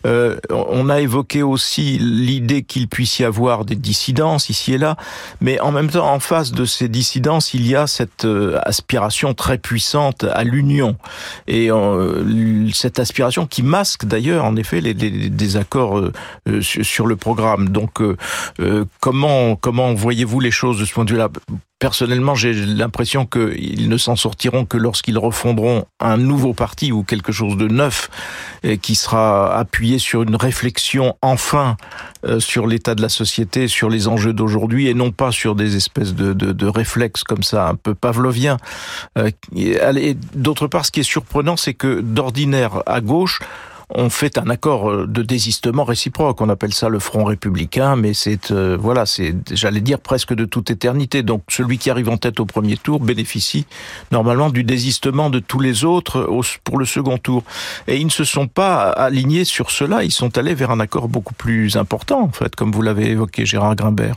Euh, 0.07 0.39
on 0.51 0.89
a 0.89 1.01
évoqué 1.01 1.43
aussi 1.43 1.99
l'idée 1.99 2.63
qu'il 2.63 2.89
puisse 2.89 3.19
y 3.19 3.25
avoir 3.25 3.65
des 3.65 3.77
dissidences 3.77 4.49
ici 4.49 4.75
et 4.75 4.79
là, 4.79 4.97
mais 5.41 5.61
en 5.61 5.73
même 5.73 5.91
temps, 5.91 6.11
en 6.11 6.21
face 6.21 6.53
de 6.53 6.65
ces 6.65 6.89
dissidences, 6.89 7.55
il 7.55 7.67
y 7.67 7.77
a 7.77 7.87
cette 7.87 8.25
euh, 8.25 8.59
aspiration 8.63 9.35
très 9.35 9.59
puissante 9.59 10.25
à 10.25 10.45
l'union 10.45 10.97
et 11.47 11.71
euh, 11.71 12.71
cette 12.73 12.99
aspiration 12.99 13.47
qui 13.47 13.63
masque 13.63 14.05
d'ailleurs, 14.07 14.45
en 14.45 14.57
effet, 14.57 14.81
les, 14.81 14.95
les, 14.95 15.31
désaccords 15.31 16.11
sur 16.61 17.00
sur 17.01 17.07
le 17.07 17.17
programme. 17.17 17.71
Donc, 17.71 18.03
comment 19.01 19.57
comment 19.57 19.95
voyez-vous 19.95 20.39
les 20.41 20.51
choses 20.51 20.79
de 20.79 20.85
ce 20.85 20.93
point 20.93 21.07
de 21.07 21.13
vue-là? 21.13 21.31
Personnellement, 21.81 22.35
j'ai 22.35 22.53
l'impression 22.53 23.25
qu'ils 23.25 23.89
ne 23.89 23.97
s'en 23.97 24.15
sortiront 24.15 24.67
que 24.67 24.77
lorsqu'ils 24.77 25.17
refondront 25.17 25.87
un 25.99 26.19
nouveau 26.19 26.53
parti 26.53 26.93
ou 26.93 27.05
quelque 27.05 27.33
chose 27.33 27.57
de 27.57 27.69
neuf 27.69 28.11
et 28.63 28.77
qui 28.77 28.95
sera 28.95 29.57
appuyé 29.57 29.99
sur 29.99 30.23
une 30.23 30.37
réflexion 30.37 31.17
enfin 31.23 31.79
euh, 32.27 32.39
sur 32.39 32.67
l'état 32.67 32.95
de 32.95 33.01
la 33.01 33.09
société, 33.09 33.67
sur 33.67 33.89
les 33.89 34.09
enjeux 34.09 34.35
d'aujourd'hui 34.35 34.89
et 34.89 34.95
non 34.95 35.11
pas 35.11 35.33
sur 35.33 35.55
des 35.55 35.75
espèces 35.77 36.15
de, 36.15 36.35
de, 36.35 36.67
réflexes 36.67 37.25
comme 37.25 37.43
ça 37.43 37.69
un 37.69 37.77
peu 37.77 37.95
pavloviens. 37.95 38.59
Euh, 39.17 39.31
D'autre 40.35 40.67
part, 40.67 40.85
ce 40.85 40.91
qui 40.91 41.01
est 41.01 41.03
surprenant, 41.03 41.57
c'est 41.57 41.73
que 41.73 42.03
d'ordinaire 42.03 42.83
à 42.85 43.01
gauche, 43.01 43.41
on 43.93 44.11
fait 44.11 44.39
un 44.39 44.49
accord 44.49 44.91
euh, 44.91 45.07
de 45.07 45.23
désistement 45.23 45.85
réciproque. 45.85 46.41
On 46.41 46.49
appelle 46.49 46.73
ça 46.73 46.89
le 46.89 46.99
Front 46.99 47.25
républicain, 47.25 47.97
mais 47.97 48.15
c'est 48.15 48.51
euh, 48.51 48.77
voilà, 48.79 49.07
c'est 49.07 49.35
j'allais 49.53 49.81
dire 49.81 50.01
presque 50.01 50.35
de 50.35 50.45
toute 50.45 50.71
éternité. 50.71 51.23
Donc 51.23 51.43
celui 51.49 51.79
qui 51.79 51.91
arrive 51.91 52.09
en 52.09 52.17
tête 52.17 52.41
au 52.41 52.47
premier 52.47 52.77
tour 52.77 53.01
bénéficie 53.01 53.67
normalement 54.13 54.51
du 54.51 54.65
désistement 54.65 55.31
de 55.31 55.39
tous 55.39 55.61
les 55.61 55.85
autres 55.85 56.29
pour 56.65 56.79
le 56.79 56.85
second 56.85 57.19
tour. 57.19 57.43
Et 57.89 57.97
ils 57.97 58.07
ne 58.07 58.11
se 58.11 58.25
sont 58.25 58.47
pas 58.47 58.91
alignés 58.91 59.45
sur 59.45 59.71
cela. 59.71 60.05
Ils 60.05 60.13
sont 60.13 60.39
allés 60.39 60.55
vers 60.55 60.71
un 60.71 60.81
accord 60.81 61.09
beaucoup 61.09 61.35
plus 61.35 61.77
important, 61.77 62.23
en 62.23 62.33
fait, 62.33 62.55
comme 62.55 62.71
vous 62.71 62.83
l'avez 62.83 63.11
évoqué, 63.11 63.45
Gérard 63.45 63.77
Grimbert. 63.77 64.17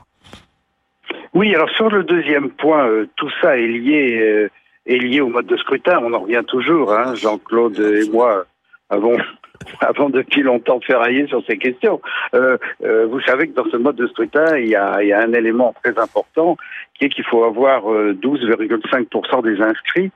Oui, 1.33 1.53
alors 1.55 1.69
sur 1.71 1.89
le 1.89 2.03
deuxième 2.03 2.49
point, 2.51 2.87
euh, 2.87 3.09
tout 3.15 3.29
ça 3.41 3.57
est 3.57 3.67
lié 3.67 4.49
est 4.85 4.97
lié 4.97 5.21
au 5.21 5.29
mode 5.29 5.47
de 5.47 5.57
scrutin. 5.57 5.99
On 6.03 6.13
en 6.13 6.19
revient 6.19 6.43
toujours. 6.45 6.93
Hein. 6.93 7.15
Jean-Claude 7.15 7.79
et 7.79 8.09
moi 8.09 8.45
avons 8.93 9.17
avant 9.79 10.09
depuis 10.09 10.41
longtemps 10.41 10.79
ferrailler 10.79 11.27
sur 11.27 11.43
ces 11.45 11.57
questions. 11.57 12.01
Euh, 12.33 12.57
euh, 12.83 13.05
vous 13.07 13.21
savez 13.21 13.47
que 13.47 13.55
dans 13.55 13.69
ce 13.69 13.77
mode 13.77 13.95
de 13.95 14.07
scrutin, 14.07 14.57
il 14.57 14.67
y 14.67 14.75
a, 14.75 14.97
un 14.97 15.33
élément 15.33 15.73
très 15.83 15.97
important 15.99 16.57
qui 16.97 17.05
est 17.05 17.09
qu'il 17.09 17.25
faut 17.25 17.43
avoir 17.43 17.83
12,5% 17.83 19.37
euh, 19.37 19.41
des 19.41 19.61
inscrits 19.61 20.11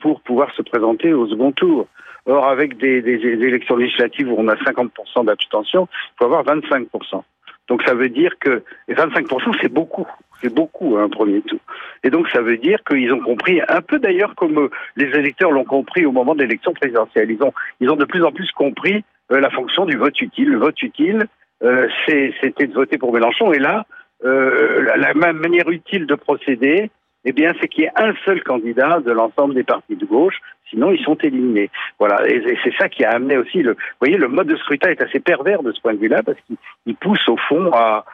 pour 0.00 0.20
pouvoir 0.20 0.54
se 0.54 0.62
présenter 0.62 1.14
au 1.14 1.26
second 1.26 1.52
tour. 1.52 1.86
Or, 2.26 2.46
avec 2.46 2.78
des, 2.78 3.02
des, 3.02 3.20
élections 3.22 3.76
législatives 3.76 4.30
où 4.30 4.36
on 4.38 4.48
a 4.48 4.54
50% 4.54 5.26
d'abstention, 5.26 5.88
il 5.92 6.14
faut 6.18 6.24
avoir 6.24 6.44
25%. 6.44 7.22
Donc 7.68 7.82
ça 7.84 7.94
veut 7.94 8.08
dire 8.08 8.32
que 8.38 8.62
et 8.88 8.94
25% 8.94 9.56
c'est 9.60 9.72
beaucoup, 9.72 10.06
c'est 10.42 10.52
beaucoup 10.52 10.96
un 10.98 11.08
premier 11.08 11.40
tour. 11.42 11.60
Et 12.02 12.10
donc 12.10 12.28
ça 12.28 12.42
veut 12.42 12.58
dire 12.58 12.78
qu'ils 12.88 13.12
ont 13.12 13.20
compris 13.20 13.60
un 13.68 13.80
peu 13.80 13.98
d'ailleurs 13.98 14.34
comme 14.34 14.58
euh, 14.58 14.70
les 14.96 15.06
électeurs 15.06 15.50
l'ont 15.50 15.64
compris 15.64 16.04
au 16.04 16.12
moment 16.12 16.34
de 16.34 16.42
l'élection 16.42 16.72
présidentielle. 16.74 17.30
Ils 17.30 17.42
ont 17.42 17.52
ils 17.80 17.90
ont 17.90 17.96
de 17.96 18.04
plus 18.04 18.22
en 18.22 18.32
plus 18.32 18.50
compris 18.52 19.04
euh, 19.32 19.40
la 19.40 19.50
fonction 19.50 19.86
du 19.86 19.96
vote 19.96 20.20
utile. 20.20 20.50
Le 20.50 20.58
vote 20.58 20.82
utile, 20.82 21.26
euh, 21.62 21.88
c'était 22.06 22.66
de 22.66 22.74
voter 22.74 22.98
pour 22.98 23.12
Mélenchon. 23.12 23.52
Et 23.52 23.58
là, 23.58 23.86
la, 24.22 24.96
la 24.96 25.12
même 25.12 25.36
manière 25.36 25.68
utile 25.68 26.06
de 26.06 26.14
procéder, 26.14 26.90
eh 27.24 27.32
bien, 27.32 27.52
c'est 27.60 27.68
qu'il 27.68 27.84
y 27.84 27.86
ait 27.86 27.92
un 27.96 28.14
seul 28.24 28.42
candidat 28.42 29.00
de 29.00 29.10
l'ensemble 29.10 29.54
des 29.54 29.64
partis 29.64 29.96
de 29.96 30.04
gauche, 30.04 30.40
sinon 30.68 30.90
ils 30.92 31.02
sont 31.02 31.16
éliminés. 31.16 31.70
Voilà, 31.98 32.28
et, 32.28 32.42
c'est 32.62 32.74
ça 32.76 32.88
qui 32.88 33.04
a 33.04 33.12
amené 33.12 33.36
aussi 33.38 33.62
le. 33.62 33.72
Vous 33.72 33.78
voyez, 34.00 34.16
le 34.16 34.28
mode 34.28 34.48
de 34.48 34.56
scrutin 34.56 34.90
est 34.90 35.02
assez 35.02 35.20
pervers 35.20 35.62
de 35.62 35.72
ce 35.72 35.80
point 35.80 35.94
de 35.94 35.98
vue-là 35.98 36.22
parce 36.22 36.38
qu'il 36.46 36.96
pousse 36.96 37.26
au 37.28 37.36
fond 37.36 37.70
à, 37.72 38.04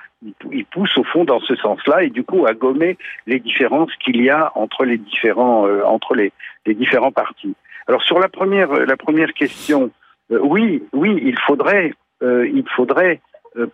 il 0.53 0.65
pousse 0.67 0.97
au 0.99 1.05
fond 1.05 1.25
dans 1.25 1.41
ce 1.41 1.57
sens-là 1.57 2.03
et 2.03 2.11
du 2.11 2.23
coup 2.23 2.47
à 2.47 2.53
gommer 2.53 2.99
les 3.27 3.41
différences 3.41 3.95
qu'il 3.97 4.23
y 4.23 4.31
a 4.31 4.53
entre 4.55 4.85
les 4.85 4.99
différents 4.99 5.67
euh, 5.67 5.83
entre 5.85 6.15
les, 6.15 6.33
les, 6.67 6.75
différents 6.75 7.13
partis. 7.13 7.55
Alors 7.89 8.03
sur 8.03 8.19
la 8.19 8.29
première 8.29 8.71
la 8.73 8.97
première 8.97 9.33
question, 9.33 9.91
euh, 10.31 10.39
oui, 10.43 10.83
oui, 10.93 11.21
il 11.25 11.39
faudrait 11.39 11.93
euh, 12.23 12.49
il 12.49 12.69
faudrait 12.69 13.21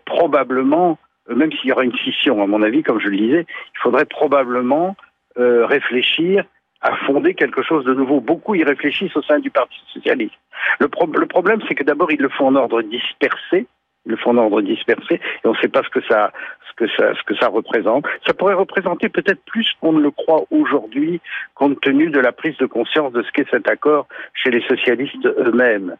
probablement 0.05 0.99
même 1.29 1.53
s'il 1.53 1.69
y 1.69 1.73
aura 1.73 1.85
une 1.85 1.97
scission 1.97 2.43
à 2.43 2.47
mon 2.47 2.63
avis 2.63 2.83
comme 2.83 3.01
je 3.01 3.09
le 3.09 3.17
disais, 3.17 3.47
il 3.49 3.79
faudrait 3.83 4.05
probablement 4.05 4.97
euh, 5.39 5.67
réfléchir 5.67 6.45
à 6.81 6.97
fonder 7.07 7.35
quelque 7.35 7.63
chose 7.63 7.85
de 7.85 7.95
nouveau. 7.95 8.21
Beaucoup 8.21 8.55
y 8.55 8.63
réfléchissent 8.63 9.17
au 9.17 9.23
sein 9.23 9.39
du 9.39 9.51
Parti 9.51 9.77
socialiste. 9.93 10.35
Le, 10.79 10.89
le 11.19 11.27
problème, 11.27 11.61
c'est 11.67 11.75
que 11.75 11.85
d'abord, 11.85 12.13
ils 12.13 12.21
le 12.21 12.29
font 12.29 12.47
en 12.49 12.55
ordre 12.57 12.83
dispersé. 12.83 13.67
Ils 14.07 14.11
le 14.11 14.17
font 14.17 14.31
en 14.31 14.39
ordre 14.39 14.63
dispersé 14.63 15.15
et 15.15 15.47
on 15.47 15.53
ne 15.53 15.57
sait 15.57 15.69
pas 15.69 15.83
ce 15.83 15.89
que 15.89 16.01
ça, 16.07 16.33
ce 16.69 16.85
que 16.85 16.91
ça, 16.93 17.13
ce 17.15 17.23
que 17.25 17.35
ça 17.35 17.49
représente. 17.49 18.07
Ça 18.25 18.35
pourrait 18.35 18.55
représenter 18.55 19.09
peut-être 19.09 19.43
plus 19.47 19.69
qu'on 19.81 19.93
ne 19.95 20.01
le 20.01 20.13
croit 20.13 20.45
aujourd'hui, 20.51 21.21
compte 21.55 21.81
tenu 21.81 22.09
de 22.11 22.21
la 22.21 22.31
prise 22.31 22.57
de 22.59 22.67
conscience 22.67 23.13
de 23.13 23.23
ce 23.23 23.33
qu'est 23.33 23.51
cet 23.51 23.69
accord 23.69 24.07
chez 24.33 24.51
les 24.51 24.63
socialistes 24.63 25.27
eux-mêmes. 25.27 25.97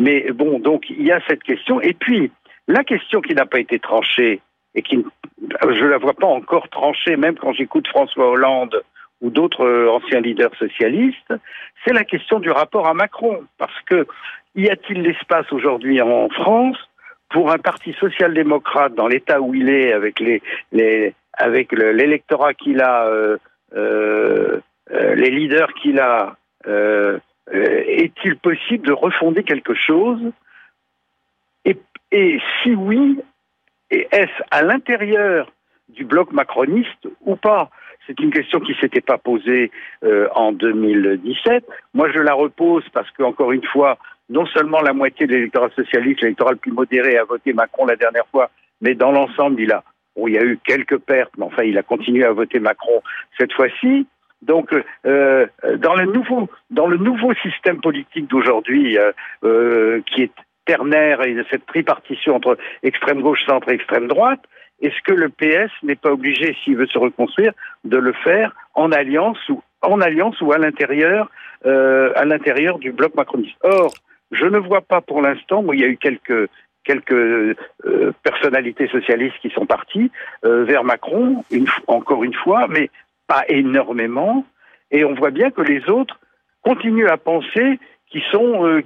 Mais 0.00 0.32
bon, 0.32 0.58
donc 0.58 0.90
il 0.90 1.02
y 1.02 1.12
a 1.12 1.20
cette 1.28 1.44
question. 1.44 1.80
Et 1.80 1.94
puis 1.94 2.32
la 2.66 2.82
question 2.82 3.20
qui 3.20 3.34
n'a 3.34 3.46
pas 3.46 3.60
été 3.60 3.78
tranchée 3.78 4.40
et 4.76 4.82
qui, 4.82 5.04
je 5.50 5.84
la 5.84 5.98
vois 5.98 6.12
pas 6.12 6.26
encore 6.26 6.68
tranchée, 6.68 7.16
même 7.16 7.36
quand 7.36 7.52
j'écoute 7.52 7.88
François 7.88 8.28
Hollande 8.30 8.82
ou 9.22 9.30
d'autres 9.30 9.64
euh, 9.64 9.90
anciens 9.90 10.20
leaders 10.20 10.54
socialistes, 10.56 11.32
c'est 11.84 11.94
la 11.94 12.04
question 12.04 12.38
du 12.38 12.50
rapport 12.50 12.86
à 12.86 12.92
Macron. 12.94 13.42
Parce 13.58 13.80
que 13.86 14.06
y 14.54 14.68
a-t-il 14.68 15.02
l'espace 15.02 15.50
aujourd'hui 15.50 16.00
en 16.02 16.28
France 16.28 16.76
pour 17.30 17.50
un 17.50 17.58
parti 17.58 17.94
social-démocrate 17.94 18.94
dans 18.94 19.08
l'état 19.08 19.40
où 19.40 19.54
il 19.54 19.70
est, 19.70 19.92
avec 19.92 20.20
les, 20.20 20.42
avec 21.32 21.72
l'électorat 21.72 22.54
qu'il 22.54 22.80
a, 22.82 23.06
euh, 23.06 23.38
euh, 23.74 24.60
les 24.90 25.30
leaders 25.30 25.72
qu'il 25.74 25.98
a, 25.98 26.36
est-il 27.50 28.36
possible 28.36 28.86
de 28.86 28.92
refonder 28.92 29.42
quelque 29.42 29.74
chose? 29.74 30.20
Et 32.12 32.40
si 32.62 32.74
oui, 32.74 33.18
et 33.90 34.08
est-ce 34.10 34.42
à 34.50 34.62
l'intérieur 34.62 35.52
du 35.88 36.04
bloc 36.04 36.32
macroniste 36.32 37.08
ou 37.22 37.36
pas? 37.36 37.70
C'est 38.06 38.18
une 38.20 38.32
question 38.32 38.60
qui 38.60 38.74
s'était 38.80 39.00
pas 39.00 39.18
posée 39.18 39.70
euh, 40.04 40.28
en 40.34 40.52
2017. 40.52 41.64
Moi, 41.94 42.10
je 42.12 42.20
la 42.20 42.34
repose 42.34 42.84
parce 42.92 43.10
que, 43.12 43.22
encore 43.22 43.52
une 43.52 43.64
fois, 43.64 43.98
non 44.28 44.46
seulement 44.46 44.80
la 44.80 44.92
moitié 44.92 45.26
de 45.26 45.32
l'électorat 45.32 45.70
socialiste, 45.70 46.22
l'électorat 46.22 46.52
le 46.52 46.56
plus 46.56 46.72
modéré, 46.72 47.16
a 47.16 47.24
voté 47.24 47.52
Macron 47.52 47.86
la 47.86 47.96
dernière 47.96 48.26
fois, 48.28 48.50
mais 48.80 48.94
dans 48.94 49.12
l'ensemble, 49.12 49.60
il 49.60 49.72
a, 49.72 49.82
bon, 50.16 50.28
il 50.28 50.34
y 50.34 50.38
a 50.38 50.44
eu 50.44 50.58
quelques 50.64 50.98
pertes, 50.98 51.32
mais 51.36 51.44
enfin, 51.44 51.62
il 51.64 51.78
a 51.78 51.82
continué 51.82 52.24
à 52.24 52.32
voter 52.32 52.60
Macron 52.60 53.02
cette 53.38 53.52
fois-ci. 53.52 54.06
Donc, 54.42 54.70
euh, 55.06 55.46
dans 55.78 55.94
le 55.94 56.06
nouveau, 56.06 56.48
dans 56.70 56.86
le 56.86 56.98
nouveau 56.98 57.32
système 57.34 57.80
politique 57.80 58.28
d'aujourd'hui, 58.28 58.98
euh, 58.98 59.12
euh 59.44 60.00
qui 60.06 60.22
est 60.22 60.32
ternaire 60.66 61.22
et 61.22 61.36
cette 61.50 61.64
tripartition 61.66 62.36
entre 62.36 62.58
extrême 62.82 63.22
gauche, 63.22 63.44
centre 63.46 63.70
et 63.70 63.74
extrême 63.74 64.08
droite, 64.08 64.42
est-ce 64.82 65.00
que 65.04 65.12
le 65.12 65.30
PS 65.30 65.72
n'est 65.82 65.96
pas 65.96 66.12
obligé, 66.12 66.54
s'il 66.62 66.76
veut 66.76 66.86
se 66.86 66.98
reconstruire, 66.98 67.52
de 67.84 67.96
le 67.96 68.12
faire 68.12 68.52
en 68.74 68.92
alliance 68.92 69.38
ou 69.48 69.62
en 69.82 70.00
alliance 70.00 70.40
ou 70.42 70.52
à 70.52 70.58
l'intérieur 70.58 71.30
euh, 71.64 72.12
à 72.14 72.24
l'intérieur 72.24 72.78
du 72.78 72.92
bloc 72.92 73.14
macroniste? 73.14 73.56
Or, 73.62 73.94
je 74.32 74.44
ne 74.44 74.58
vois 74.58 74.82
pas 74.82 75.00
pour 75.00 75.22
l'instant, 75.22 75.64
il 75.72 75.80
y 75.80 75.84
a 75.84 75.88
eu 75.88 75.96
quelques 75.96 76.50
quelques 76.84 77.12
euh, 77.12 78.12
personnalités 78.22 78.86
socialistes 78.88 79.38
qui 79.42 79.50
sont 79.50 79.66
parties 79.66 80.10
euh, 80.44 80.64
vers 80.64 80.84
Macron, 80.84 81.44
encore 81.88 82.22
une 82.22 82.34
fois, 82.34 82.68
mais 82.68 82.90
pas 83.26 83.44
énormément. 83.48 84.44
Et 84.92 85.04
on 85.04 85.14
voit 85.14 85.32
bien 85.32 85.50
que 85.50 85.62
les 85.62 85.88
autres 85.88 86.20
continuent 86.62 87.08
à 87.08 87.16
penser 87.16 87.80
qu'ils 88.08 88.22
sont, 88.30 88.82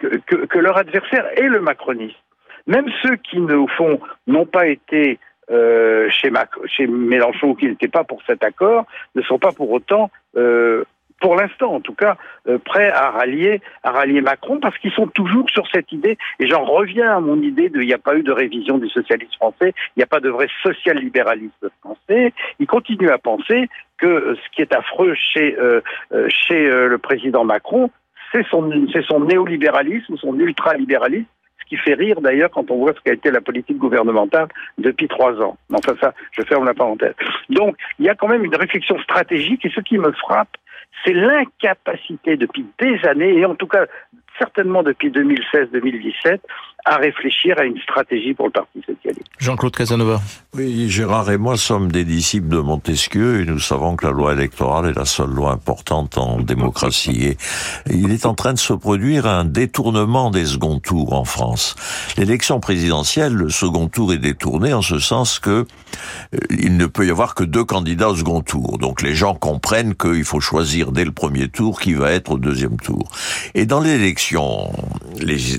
que, 0.00 0.58
leur 0.58 0.76
adversaire 0.76 1.26
est 1.36 1.48
le 1.48 1.60
macroniste. 1.60 2.16
Même 2.66 2.86
ceux 3.02 3.16
qui, 3.16 3.38
au 3.38 3.66
fond, 3.68 4.00
n'ont 4.26 4.46
pas 4.46 4.66
été 4.66 5.18
euh, 5.50 6.08
chez, 6.10 6.30
Mac 6.30 6.50
chez 6.66 6.86
Mélenchon 6.86 7.54
qui 7.54 7.66
n'étaient 7.66 7.88
pas 7.88 8.04
pour 8.04 8.22
cet 8.26 8.44
accord, 8.44 8.86
ne 9.14 9.22
sont 9.22 9.38
pas 9.38 9.52
pour 9.52 9.70
autant, 9.70 10.10
euh, 10.36 10.84
pour 11.20 11.34
l'instant 11.34 11.74
en 11.74 11.80
tout 11.80 11.94
cas, 11.94 12.16
euh, 12.48 12.58
prêts 12.58 12.90
à 12.90 13.10
rallier, 13.10 13.60
à 13.82 13.90
rallier 13.90 14.20
Macron 14.20 14.60
parce 14.60 14.78
qu'ils 14.78 14.92
sont 14.92 15.08
toujours 15.08 15.50
sur 15.50 15.66
cette 15.72 15.90
idée. 15.90 16.18
Et 16.38 16.46
j'en 16.46 16.64
reviens 16.64 17.16
à 17.16 17.20
mon 17.20 17.40
idée 17.42 17.68
de 17.68 17.80
il 17.80 17.86
n'y 17.86 17.92
a 17.92 17.98
pas 17.98 18.14
eu 18.14 18.22
de 18.22 18.32
révision 18.32 18.78
du 18.78 18.88
socialisme 18.88 19.32
français, 19.34 19.74
il 19.96 19.98
n'y 19.98 20.02
a 20.04 20.06
pas 20.06 20.20
de 20.20 20.28
vrai 20.28 20.46
social-libéralisme 20.62 21.68
français. 21.80 22.32
Ils 22.60 22.66
continuent 22.66 23.10
à 23.10 23.18
penser 23.18 23.68
que 23.98 24.36
ce 24.36 24.54
qui 24.54 24.62
est 24.62 24.74
affreux 24.74 25.14
chez, 25.14 25.56
chez 26.28 26.70
le 26.70 26.96
président 26.96 27.44
Macron, 27.44 27.90
c'est 28.32 28.46
son, 28.46 28.70
son 29.08 29.20
néolibéralisme, 29.20 30.16
son 30.16 30.38
ultralibéralisme, 30.38 31.26
ce 31.60 31.64
qui 31.68 31.76
fait 31.76 31.94
rire 31.94 32.20
d'ailleurs 32.20 32.50
quand 32.50 32.70
on 32.70 32.78
voit 32.78 32.94
ce 32.94 33.00
qu'a 33.00 33.12
été 33.12 33.30
la 33.30 33.40
politique 33.40 33.78
gouvernementale 33.78 34.48
depuis 34.78 35.08
trois 35.08 35.40
ans. 35.40 35.56
Enfin 35.72 35.94
ça, 36.00 36.14
je 36.32 36.42
ferme 36.42 36.64
la 36.64 36.74
parenthèse. 36.74 37.14
Donc 37.48 37.76
il 37.98 38.06
y 38.06 38.08
a 38.08 38.14
quand 38.14 38.28
même 38.28 38.44
une 38.44 38.56
réflexion 38.56 38.98
stratégique 39.00 39.64
et 39.64 39.70
ce 39.70 39.80
qui 39.80 39.98
me 39.98 40.12
frappe, 40.12 40.56
c'est 41.04 41.12
l'incapacité 41.12 42.36
depuis 42.36 42.64
des 42.78 42.98
années, 43.06 43.38
et 43.38 43.44
en 43.44 43.54
tout 43.54 43.66
cas 43.66 43.86
certainement 44.38 44.82
depuis 44.82 45.10
2016-2017 45.10 46.40
à 46.84 46.96
réfléchir 46.96 47.58
à 47.58 47.64
une 47.64 47.78
stratégie 47.78 48.34
pour 48.34 48.46
le 48.46 48.52
Parti 48.52 48.80
socialiste. 48.86 49.26
Jean-Claude 49.38 49.74
Casanova. 49.74 50.20
Oui, 50.54 50.90
Gérard 50.90 51.30
et 51.30 51.38
moi 51.38 51.56
sommes 51.56 51.90
des 51.90 52.04
disciples 52.04 52.48
de 52.48 52.58
Montesquieu 52.58 53.40
et 53.40 53.44
nous 53.44 53.58
savons 53.58 53.96
que 53.96 54.06
la 54.06 54.12
loi 54.12 54.34
électorale 54.34 54.90
est 54.90 54.96
la 54.96 55.04
seule 55.04 55.30
loi 55.30 55.52
importante 55.52 56.18
en 56.18 56.40
démocratie. 56.40 57.24
Et 57.24 57.36
il 57.90 58.10
est 58.10 58.26
en 58.26 58.34
train 58.34 58.52
de 58.52 58.58
se 58.58 58.72
produire 58.72 59.26
un 59.26 59.44
détournement 59.44 60.30
des 60.30 60.44
seconds 60.44 60.78
tours 60.78 61.14
en 61.14 61.24
France. 61.24 61.74
L'élection 62.18 62.60
présidentielle, 62.60 63.32
le 63.32 63.48
second 63.48 63.88
tour 63.88 64.12
est 64.12 64.18
détourné 64.18 64.74
en 64.74 64.82
ce 64.82 64.98
sens 64.98 65.38
que 65.38 65.50
euh, 66.34 66.38
il 66.50 66.76
ne 66.76 66.86
peut 66.86 67.06
y 67.06 67.10
avoir 67.10 67.34
que 67.34 67.44
deux 67.44 67.64
candidats 67.64 68.10
au 68.10 68.16
second 68.16 68.42
tour. 68.42 68.78
Donc 68.78 69.02
les 69.02 69.14
gens 69.14 69.34
comprennent 69.34 69.94
qu'il 69.94 70.24
faut 70.24 70.40
choisir 70.40 70.92
dès 70.92 71.04
le 71.04 71.12
premier 71.12 71.48
tour 71.48 71.80
qui 71.80 71.94
va 71.94 72.12
être 72.12 72.32
au 72.32 72.38
deuxième 72.38 72.76
tour. 72.76 73.08
Et 73.54 73.66
dans 73.66 73.80
l'élection, 73.80 74.70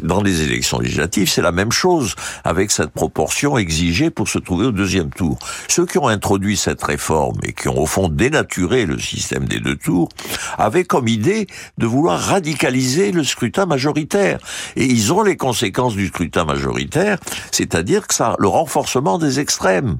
dans 0.03 0.21
les 0.21 0.41
élections 0.43 0.79
législatives, 0.79 1.10
c'est 1.25 1.41
la 1.41 1.51
même 1.51 1.71
chose, 1.71 2.15
avec 2.43 2.71
cette 2.71 2.91
proportion 2.91 3.57
exigée 3.57 4.09
pour 4.09 4.27
se 4.27 4.39
trouver 4.39 4.67
au 4.67 4.71
deuxième 4.71 5.09
tour. 5.09 5.37
Ceux 5.67 5.85
qui 5.85 5.97
ont 5.97 6.07
introduit 6.07 6.57
cette 6.57 6.83
réforme 6.83 7.37
et 7.43 7.53
qui 7.53 7.67
ont 7.67 7.77
au 7.77 7.85
fond 7.85 8.07
dénaturé 8.07 8.85
le 8.85 8.99
système 8.99 9.45
des 9.45 9.59
deux 9.59 9.75
tours, 9.75 10.09
avaient 10.57 10.83
comme 10.83 11.07
idée 11.07 11.47
de 11.77 11.85
vouloir 11.85 12.19
radicaliser 12.19 13.11
le 13.11 13.23
scrutin 13.23 13.65
majoritaire. 13.65 14.39
Et 14.75 14.85
ils 14.85 15.13
ont 15.13 15.21
les 15.21 15.37
conséquences 15.37 15.95
du 15.95 16.07
scrutin 16.07 16.45
majoritaire, 16.45 17.17
c'est-à-dire 17.51 18.07
que 18.07 18.13
ça, 18.13 18.35
le 18.39 18.47
renforcement 18.47 19.17
des 19.17 19.39
extrêmes. 19.39 19.97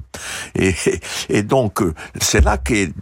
Et, 0.54 0.74
et 1.28 1.42
donc, 1.42 1.80
c'est 2.20 2.44
là 2.44 2.58
qu'est 2.58 2.92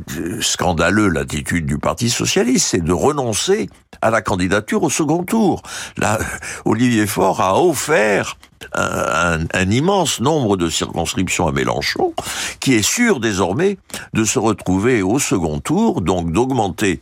scandaleux 0.40 1.08
l'attitude 1.08 1.66
du 1.66 1.78
Parti 1.78 2.10
socialiste, 2.10 2.68
c'est 2.70 2.84
de 2.84 2.92
renoncer 2.92 3.68
à 4.02 4.10
la 4.10 4.22
candidature 4.22 4.82
au 4.82 4.90
second 4.90 5.24
tour. 5.24 5.62
Là, 5.96 6.18
Olivier 6.64 7.06
Faure 7.06 7.40
a 7.40 7.60
offert 7.60 7.99
un, 8.74 9.70
immense 9.70 10.20
nombre 10.20 10.56
de 10.56 10.68
circonscriptions 10.68 11.46
à 11.46 11.52
Mélenchon, 11.52 12.14
qui 12.60 12.74
est 12.74 12.82
sûr 12.82 13.20
désormais 13.20 13.78
de 14.14 14.24
se 14.24 14.38
retrouver 14.38 15.02
au 15.02 15.18
second 15.18 15.60
tour, 15.60 16.00
donc 16.00 16.32
d'augmenter 16.32 17.00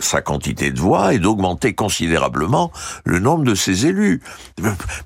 sa 0.00 0.22
quantité 0.22 0.70
de 0.70 0.80
voix 0.80 1.14
et 1.14 1.18
d'augmenter 1.18 1.74
considérablement 1.74 2.72
le 3.04 3.18
nombre 3.18 3.44
de 3.44 3.54
ses 3.54 3.86
élus. 3.86 4.22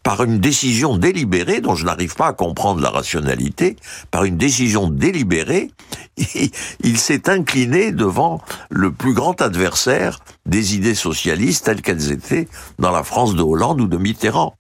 Par 0.02 0.22
une 0.24 0.38
décision 0.38 0.96
délibérée, 0.96 1.60
dont 1.60 1.74
je 1.74 1.84
n'arrive 1.84 2.14
pas 2.14 2.28
à 2.28 2.32
comprendre 2.32 2.80
la 2.80 2.90
rationalité, 2.90 3.76
par 4.10 4.24
une 4.24 4.36
décision 4.36 4.88
délibérée, 4.88 5.70
il 6.80 6.98
s'est 6.98 7.28
incliné 7.28 7.92
devant 7.92 8.40
le 8.70 8.92
plus 8.92 9.14
grand 9.14 9.40
adversaire 9.40 10.18
des 10.46 10.74
idées 10.74 10.94
socialistes 10.94 11.64
telles 11.66 11.82
qu'elles 11.82 12.10
étaient 12.10 12.48
dans 12.78 12.90
la 12.90 13.02
France 13.02 13.34
de 13.34 13.42
Hollande 13.42 13.80
ou 13.80 13.86
de 13.86 13.96
Mitterrand. 13.96 14.56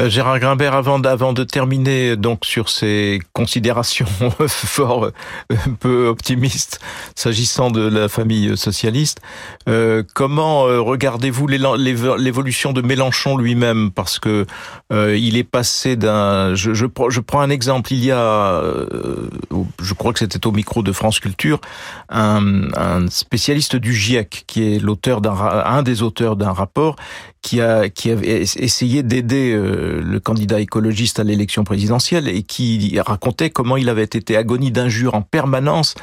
Euh, 0.00 0.08
Gérard 0.08 0.40
Grimbert, 0.40 0.74
avant, 0.74 1.00
avant 1.02 1.32
de 1.32 1.44
terminer 1.44 2.16
donc 2.16 2.44
sur 2.44 2.68
ces 2.68 3.20
considérations 3.32 4.06
fort 4.48 5.04
euh, 5.04 5.56
peu 5.78 6.06
optimistes 6.08 6.80
s'agissant 7.14 7.70
de 7.70 7.86
la 7.86 8.08
famille 8.08 8.56
socialiste, 8.56 9.20
euh, 9.68 10.02
comment 10.14 10.62
regardez-vous 10.62 11.46
l'évolution 11.46 12.72
de 12.72 12.82
Mélenchon 12.82 13.36
lui-même? 13.36 13.90
Parce 13.92 14.18
que 14.18 14.46
euh, 14.92 15.16
il 15.16 15.36
est 15.36 15.44
passé 15.44 15.96
d'un, 15.96 16.54
je, 16.54 16.74
je, 16.74 16.86
je, 17.08 17.20
prends 17.20 17.40
un 17.40 17.50
exemple, 17.50 17.92
il 17.92 18.04
y 18.04 18.10
a, 18.10 18.62
je 19.80 19.94
crois 19.94 20.12
que 20.12 20.18
c'était 20.18 20.46
au 20.46 20.52
micro 20.52 20.82
de 20.82 20.92
France 20.92 21.20
Culture, 21.20 21.60
un, 22.08 22.72
un 22.74 23.06
spécialiste 23.08 23.76
du 23.76 23.94
GIEC 23.94 24.44
qui 24.46 24.74
est 24.74 24.78
l'auteur 24.78 25.20
d'un, 25.20 25.34
un 25.34 25.82
des 25.82 26.02
auteurs 26.02 26.36
d'un 26.36 26.52
rapport 26.52 26.96
qui 27.44 27.60
a 27.60 27.90
qui 27.90 28.10
a 28.10 28.14
essayé 28.22 29.02
d'aider 29.02 29.52
euh, 29.52 30.00
le 30.02 30.18
candidat 30.18 30.60
écologiste 30.60 31.20
à 31.20 31.24
l'élection 31.24 31.62
présidentielle 31.62 32.26
et 32.26 32.42
qui 32.42 32.98
racontait 32.98 33.50
comment 33.50 33.76
il 33.76 33.90
avait 33.90 34.02
été 34.02 34.34
agonie 34.36 34.72
d'injures 34.72 35.14
en 35.14 35.20
permanence 35.20 35.94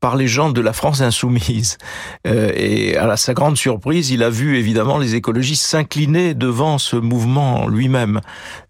par 0.00 0.16
les 0.16 0.28
gens 0.28 0.50
de 0.50 0.60
la 0.60 0.72
France 0.72 1.00
insoumise. 1.00 1.78
Euh, 2.26 2.52
et 2.54 2.96
à 2.96 3.16
sa 3.16 3.34
grande 3.34 3.56
surprise, 3.56 4.10
il 4.10 4.22
a 4.22 4.30
vu 4.30 4.58
évidemment 4.58 4.98
les 4.98 5.14
écologistes 5.14 5.64
s'incliner 5.64 6.34
devant 6.34 6.78
ce 6.78 6.96
mouvement 6.96 7.66
lui-même. 7.66 8.20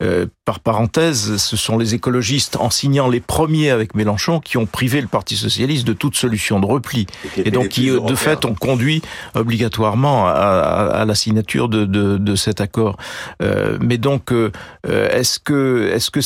Euh, 0.03 0.27
par 0.45 0.61
parenthèse, 0.61 1.37
ce 1.39 1.57
sont 1.57 1.77
les 1.77 1.95
écologistes, 1.95 2.57
en 2.57 2.71
signant 2.71 3.09
les 3.09 3.21
premiers 3.21 3.71
avec 3.71 3.95
Mélenchon, 3.95 4.39
qui 4.39 4.57
ont 4.57 4.67
privé 4.67 5.01
le 5.01 5.09
Parti 5.09 5.37
socialiste 5.37 5.87
de 5.87 5.93
toute 5.93 6.15
solution 6.15 6.61
de 6.61 6.67
repli. 6.67 7.07
Et, 7.37 7.51
donc 7.51 7.69
qui, 7.69 7.91
de 7.91 8.15
fait, 8.15 8.45
ont 8.45 8.55
conduit 8.55 9.03
obligatoirement 9.35 10.29
à, 10.29 10.31
à, 10.33 11.05
la 11.05 11.15
signature 11.17 11.69
de, 11.69 11.85
de, 11.85 12.17
de 12.19 12.37
cet 12.37 12.61
accord. 12.61 12.97
Euh, 13.43 13.77
mais 13.81 13.99
donc, 13.99 14.31
euh, 14.33 14.53
est-ce 14.85 15.41
que, 15.41 15.91
est-ce 15.93 16.11
que 16.11 16.21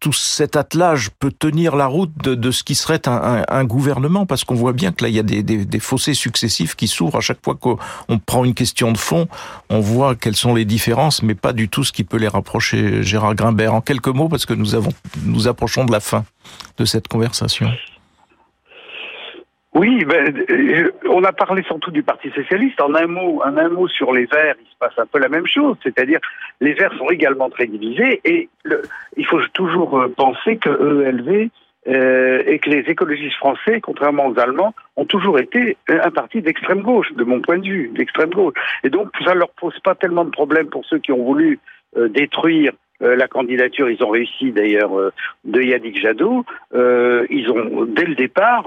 tout 0.00 0.12
cet 0.12 0.56
attelage 0.56 1.10
peut 1.18 1.32
tenir 1.32 1.76
la 1.76 1.86
route 1.86 2.12
de, 2.22 2.34
de 2.34 2.50
ce 2.50 2.62
qui 2.62 2.74
serait 2.74 3.08
un, 3.08 3.12
un, 3.12 3.44
un 3.48 3.64
gouvernement? 3.64 4.25
Parce 4.26 4.44
qu'on 4.44 4.54
voit 4.54 4.72
bien 4.72 4.92
que 4.92 5.04
là, 5.04 5.08
il 5.08 5.16
y 5.16 5.18
a 5.18 5.22
des, 5.22 5.78
fossés 5.80 6.14
successifs 6.14 6.74
qui 6.74 6.88
s'ouvrent 6.88 7.18
à 7.18 7.20
chaque 7.20 7.42
fois 7.44 7.54
qu'on 7.54 7.78
prend 8.18 8.44
une 8.44 8.54
question 8.54 8.92
de 8.92 8.98
fond. 8.98 9.28
On 9.70 9.80
voit 9.80 10.14
quelles 10.14 10.36
sont 10.36 10.54
les 10.54 10.64
différences, 10.64 11.22
mais 11.22 11.34
pas 11.34 11.52
du 11.52 11.68
tout 11.68 11.84
ce 11.84 11.92
qui 11.92 12.04
peut 12.04 12.18
les 12.18 12.28
rapprocher. 12.28 13.02
Gérard 13.02 13.34
Grimbert, 13.34 13.74
en 13.74 13.80
quelques 13.80 14.08
mots, 14.08 14.28
parce 14.28 14.46
que 14.46 14.54
nous 14.54 14.74
avons, 14.74 14.92
nous 15.24 15.48
approchons 15.48 15.84
de 15.84 15.92
la 15.92 16.00
fin 16.00 16.24
de 16.78 16.84
cette 16.84 17.08
conversation. 17.08 17.70
Oui, 19.76 20.06
ben, 20.06 20.34
euh, 20.48 20.90
on 21.10 21.22
a 21.24 21.32
parlé 21.32 21.62
surtout 21.64 21.90
du 21.90 22.02
Parti 22.02 22.30
socialiste. 22.30 22.80
En 22.80 22.94
un 22.94 23.06
mot, 23.06 23.42
en 23.44 23.58
un 23.58 23.68
mot 23.68 23.88
sur 23.88 24.10
les 24.14 24.24
Verts, 24.24 24.54
il 24.58 24.66
se 24.66 24.76
passe 24.78 24.98
un 24.98 25.04
peu 25.04 25.18
la 25.18 25.28
même 25.28 25.46
chose. 25.46 25.76
C'est-à-dire, 25.82 26.18
les 26.62 26.72
Verts 26.72 26.94
sont 26.96 27.10
également 27.10 27.50
très 27.50 27.66
divisés 27.66 28.22
et 28.24 28.48
il 29.18 29.26
faut 29.26 29.40
toujours 29.52 29.98
euh, 30.00 30.08
penser 30.08 30.56
que 30.56 30.70
ELV 30.70 31.50
euh, 31.88 32.42
et 32.46 32.58
que 32.58 32.70
les 32.70 32.90
écologistes 32.90 33.36
français, 33.36 33.80
contrairement 33.80 34.26
aux 34.26 34.38
Allemands, 34.38 34.74
ont 34.96 35.04
toujours 35.04 35.38
été 35.38 35.76
un 35.88 36.10
parti 36.10 36.42
d'extrême 36.42 36.82
gauche, 36.82 37.12
de 37.12 37.24
mon 37.24 37.40
point 37.40 37.58
de 37.58 37.66
vue, 37.66 37.88
d'extrême 37.94 38.30
gauche. 38.30 38.54
Et 38.84 38.90
donc, 38.90 39.08
ça 39.24 39.34
ne 39.34 39.40
leur 39.40 39.50
pose 39.50 39.78
pas 39.80 39.94
tellement 39.94 40.24
de 40.24 40.30
problèmes 40.30 40.68
pour 40.68 40.84
ceux 40.84 40.98
qui 40.98 41.12
ont 41.12 41.24
voulu 41.24 41.58
euh, 41.96 42.08
détruire 42.08 42.72
euh, 43.02 43.16
la 43.16 43.28
candidature, 43.28 43.90
ils 43.90 44.02
ont 44.02 44.08
réussi 44.08 44.52
d'ailleurs 44.52 44.98
euh, 44.98 45.12
de 45.44 45.60
Yannick 45.60 46.00
Jadot. 46.00 46.44
Euh, 46.74 47.26
ils 47.30 47.50
ont 47.50 47.84
dès 47.84 48.04
le 48.04 48.14
départ 48.14 48.66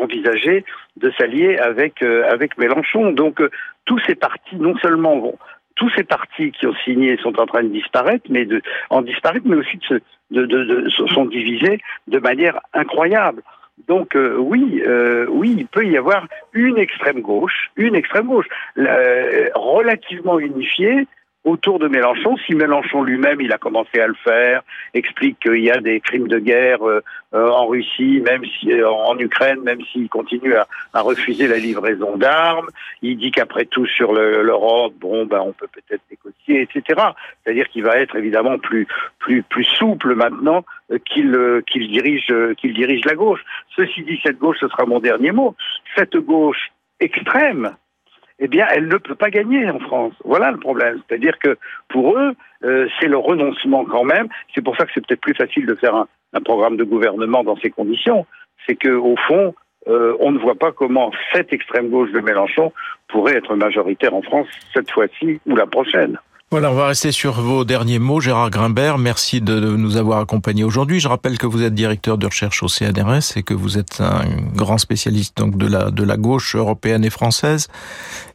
envisagé 0.00 0.64
de 0.96 1.10
s'allier 1.18 1.58
avec 1.58 2.02
avec 2.02 2.56
Mélenchon. 2.58 3.12
Donc 3.12 3.42
tous 3.84 3.98
ces 4.06 4.14
partis, 4.14 4.56
non 4.56 4.76
seulement 4.78 5.18
vont 5.18 5.38
tous 5.76 5.90
ces 5.96 6.04
partis 6.04 6.50
qui 6.52 6.66
ont 6.66 6.74
signé 6.84 7.16
sont 7.18 7.38
en 7.38 7.46
train 7.46 7.62
de 7.62 7.68
disparaître, 7.68 8.26
mais 8.28 8.44
de 8.44 8.60
en 8.90 9.02
disparaître, 9.02 9.46
mais 9.46 9.56
aussi 9.56 9.76
de, 9.76 9.84
se, 9.84 9.94
de, 10.30 10.46
de, 10.46 10.64
de 10.64 10.88
sont 10.88 11.26
divisés 11.26 11.80
de 12.08 12.18
manière 12.18 12.58
incroyable. 12.72 13.42
Donc 13.88 14.16
euh, 14.16 14.36
oui, 14.38 14.82
euh, 14.86 15.26
oui, 15.28 15.54
il 15.58 15.66
peut 15.66 15.86
y 15.86 15.96
avoir 15.96 16.26
une 16.52 16.78
extrême 16.78 17.20
gauche, 17.20 17.70
une 17.76 17.94
extrême 17.94 18.26
gauche 18.26 18.46
euh, 18.78 19.48
relativement 19.54 20.38
unifiée, 20.38 21.06
autour 21.46 21.78
de 21.78 21.86
Mélenchon. 21.86 22.36
Si 22.44 22.54
Mélenchon 22.54 23.04
lui-même, 23.04 23.40
il 23.40 23.52
a 23.52 23.58
commencé 23.58 24.00
à 24.00 24.08
le 24.08 24.16
faire, 24.22 24.62
explique 24.92 25.38
qu'il 25.38 25.62
y 25.62 25.70
a 25.70 25.80
des 25.80 26.00
crimes 26.00 26.26
de 26.26 26.38
guerre 26.38 26.86
euh, 26.86 27.00
euh 27.34 27.48
en 27.48 27.66
Russie, 27.68 28.20
même 28.24 28.44
si 28.44 28.72
euh, 28.72 28.90
en 28.90 29.16
Ukraine, 29.18 29.60
même 29.62 29.80
s'il 29.92 30.08
continue 30.08 30.54
à, 30.56 30.66
à, 30.92 31.00
refuser 31.00 31.46
la 31.46 31.58
livraison 31.58 32.16
d'armes. 32.16 32.66
Il 33.00 33.16
dit 33.16 33.30
qu'après 33.30 33.64
tout 33.64 33.86
sur 33.86 34.12
l'Europe, 34.12 34.94
bon, 35.00 35.24
ben 35.24 35.40
on 35.40 35.52
peut 35.52 35.68
peut-être 35.72 36.02
négocier, 36.10 36.62
etc. 36.62 37.00
C'est-à-dire 37.44 37.68
qu'il 37.68 37.84
va 37.84 37.96
être 37.96 38.16
évidemment 38.16 38.58
plus 38.58 38.88
plus 39.20 39.42
plus 39.44 39.64
souple 39.64 40.14
maintenant 40.16 40.64
qu'il 41.04 41.62
qu'il 41.66 41.88
dirige 41.88 42.32
qu'il 42.56 42.74
dirige 42.74 43.04
la 43.04 43.14
gauche. 43.14 43.44
Ceci 43.76 44.02
dit, 44.02 44.20
cette 44.24 44.38
gauche, 44.38 44.58
ce 44.60 44.68
sera 44.68 44.84
mon 44.84 44.98
dernier 44.98 45.30
mot. 45.30 45.54
Cette 45.94 46.16
gauche 46.16 46.72
extrême 46.98 47.76
eh 48.38 48.48
bien, 48.48 48.66
elle 48.70 48.88
ne 48.88 48.96
peut 48.96 49.14
pas 49.14 49.30
gagner 49.30 49.68
en 49.70 49.78
France. 49.78 50.12
Voilà 50.24 50.50
le 50.50 50.58
problème. 50.58 51.00
C'est-à-dire 51.08 51.38
que 51.38 51.56
pour 51.88 52.18
eux, 52.18 52.34
euh, 52.64 52.86
c'est 53.00 53.08
le 53.08 53.16
renoncement 53.16 53.84
quand 53.84 54.04
même. 54.04 54.28
C'est 54.54 54.62
pour 54.62 54.76
ça 54.76 54.84
que 54.84 54.90
c'est 54.94 55.06
peut-être 55.06 55.20
plus 55.20 55.34
facile 55.34 55.66
de 55.66 55.74
faire 55.74 55.94
un, 55.94 56.06
programme 56.44 56.76
de 56.76 56.84
gouvernement 56.84 57.42
dans 57.44 57.56
ces 57.56 57.70
conditions. 57.70 58.26
C'est 58.66 58.74
que 58.74 58.90
au 58.90 59.16
fond, 59.26 59.54
euh, 59.88 60.14
on 60.20 60.32
ne 60.32 60.38
voit 60.38 60.54
pas 60.54 60.70
comment 60.70 61.10
cette 61.32 61.50
extrême 61.52 61.88
gauche 61.88 62.12
de 62.12 62.20
Mélenchon 62.20 62.74
pourrait 63.08 63.36
être 63.36 63.56
majoritaire 63.56 64.12
en 64.12 64.20
France 64.20 64.48
cette 64.74 64.90
fois-ci 64.90 65.40
ou 65.46 65.56
la 65.56 65.66
prochaine. 65.66 66.18
Voilà, 66.56 66.70
on 66.70 66.74
va 66.74 66.86
rester 66.86 67.12
sur 67.12 67.32
vos 67.32 67.66
derniers 67.66 67.98
mots, 67.98 68.18
Gérard 68.18 68.48
Grimbert. 68.48 68.96
Merci 68.96 69.42
de 69.42 69.76
nous 69.76 69.98
avoir 69.98 70.20
accompagnés 70.20 70.64
aujourd'hui. 70.64 71.00
Je 71.00 71.06
rappelle 71.06 71.36
que 71.36 71.46
vous 71.46 71.62
êtes 71.62 71.74
directeur 71.74 72.16
de 72.16 72.24
recherche 72.24 72.62
au 72.62 72.68
CNRS 72.68 73.36
et 73.36 73.42
que 73.42 73.52
vous 73.52 73.76
êtes 73.76 74.00
un 74.00 74.22
grand 74.54 74.78
spécialiste 74.78 75.36
donc 75.36 75.58
de 75.58 75.66
la 75.66 75.90
de 75.90 76.02
la 76.02 76.16
gauche 76.16 76.56
européenne 76.56 77.04
et 77.04 77.10
française 77.10 77.68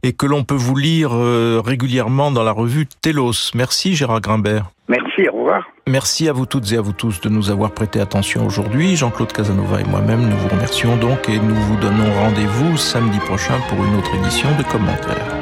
et 0.03 0.13
que 0.13 0.27
l'on 0.27 0.43
peut 0.43 0.53
vous 0.53 0.75
lire 0.75 1.13
euh, 1.15 1.63
régulièrement 1.65 2.29
dans 2.29 2.43
la 2.43 2.51
revue 2.51 2.85
Telos. 3.01 3.53
Merci, 3.55 3.95
Gérard 3.95 4.21
Grimbert. 4.21 4.65
Merci, 4.87 5.27
au 5.27 5.39
revoir. 5.39 5.63
Merci 5.87 6.29
à 6.29 6.33
vous 6.33 6.45
toutes 6.45 6.71
et 6.73 6.77
à 6.77 6.81
vous 6.81 6.93
tous 6.93 7.21
de 7.21 7.29
nous 7.29 7.49
avoir 7.49 7.71
prêté 7.71 7.99
attention 7.99 8.45
aujourd'hui. 8.45 8.95
Jean-Claude 8.95 9.33
Casanova 9.33 9.81
et 9.81 9.85
moi-même, 9.85 10.29
nous 10.29 10.37
vous 10.37 10.49
remercions 10.49 10.95
donc 10.95 11.27
et 11.27 11.39
nous 11.39 11.55
vous 11.55 11.77
donnons 11.77 12.13
rendez-vous 12.13 12.77
samedi 12.77 13.17
prochain 13.17 13.57
pour 13.67 13.83
une 13.83 13.95
autre 13.95 14.13
édition 14.13 14.49
de 14.59 14.63
commentaires. 14.71 15.40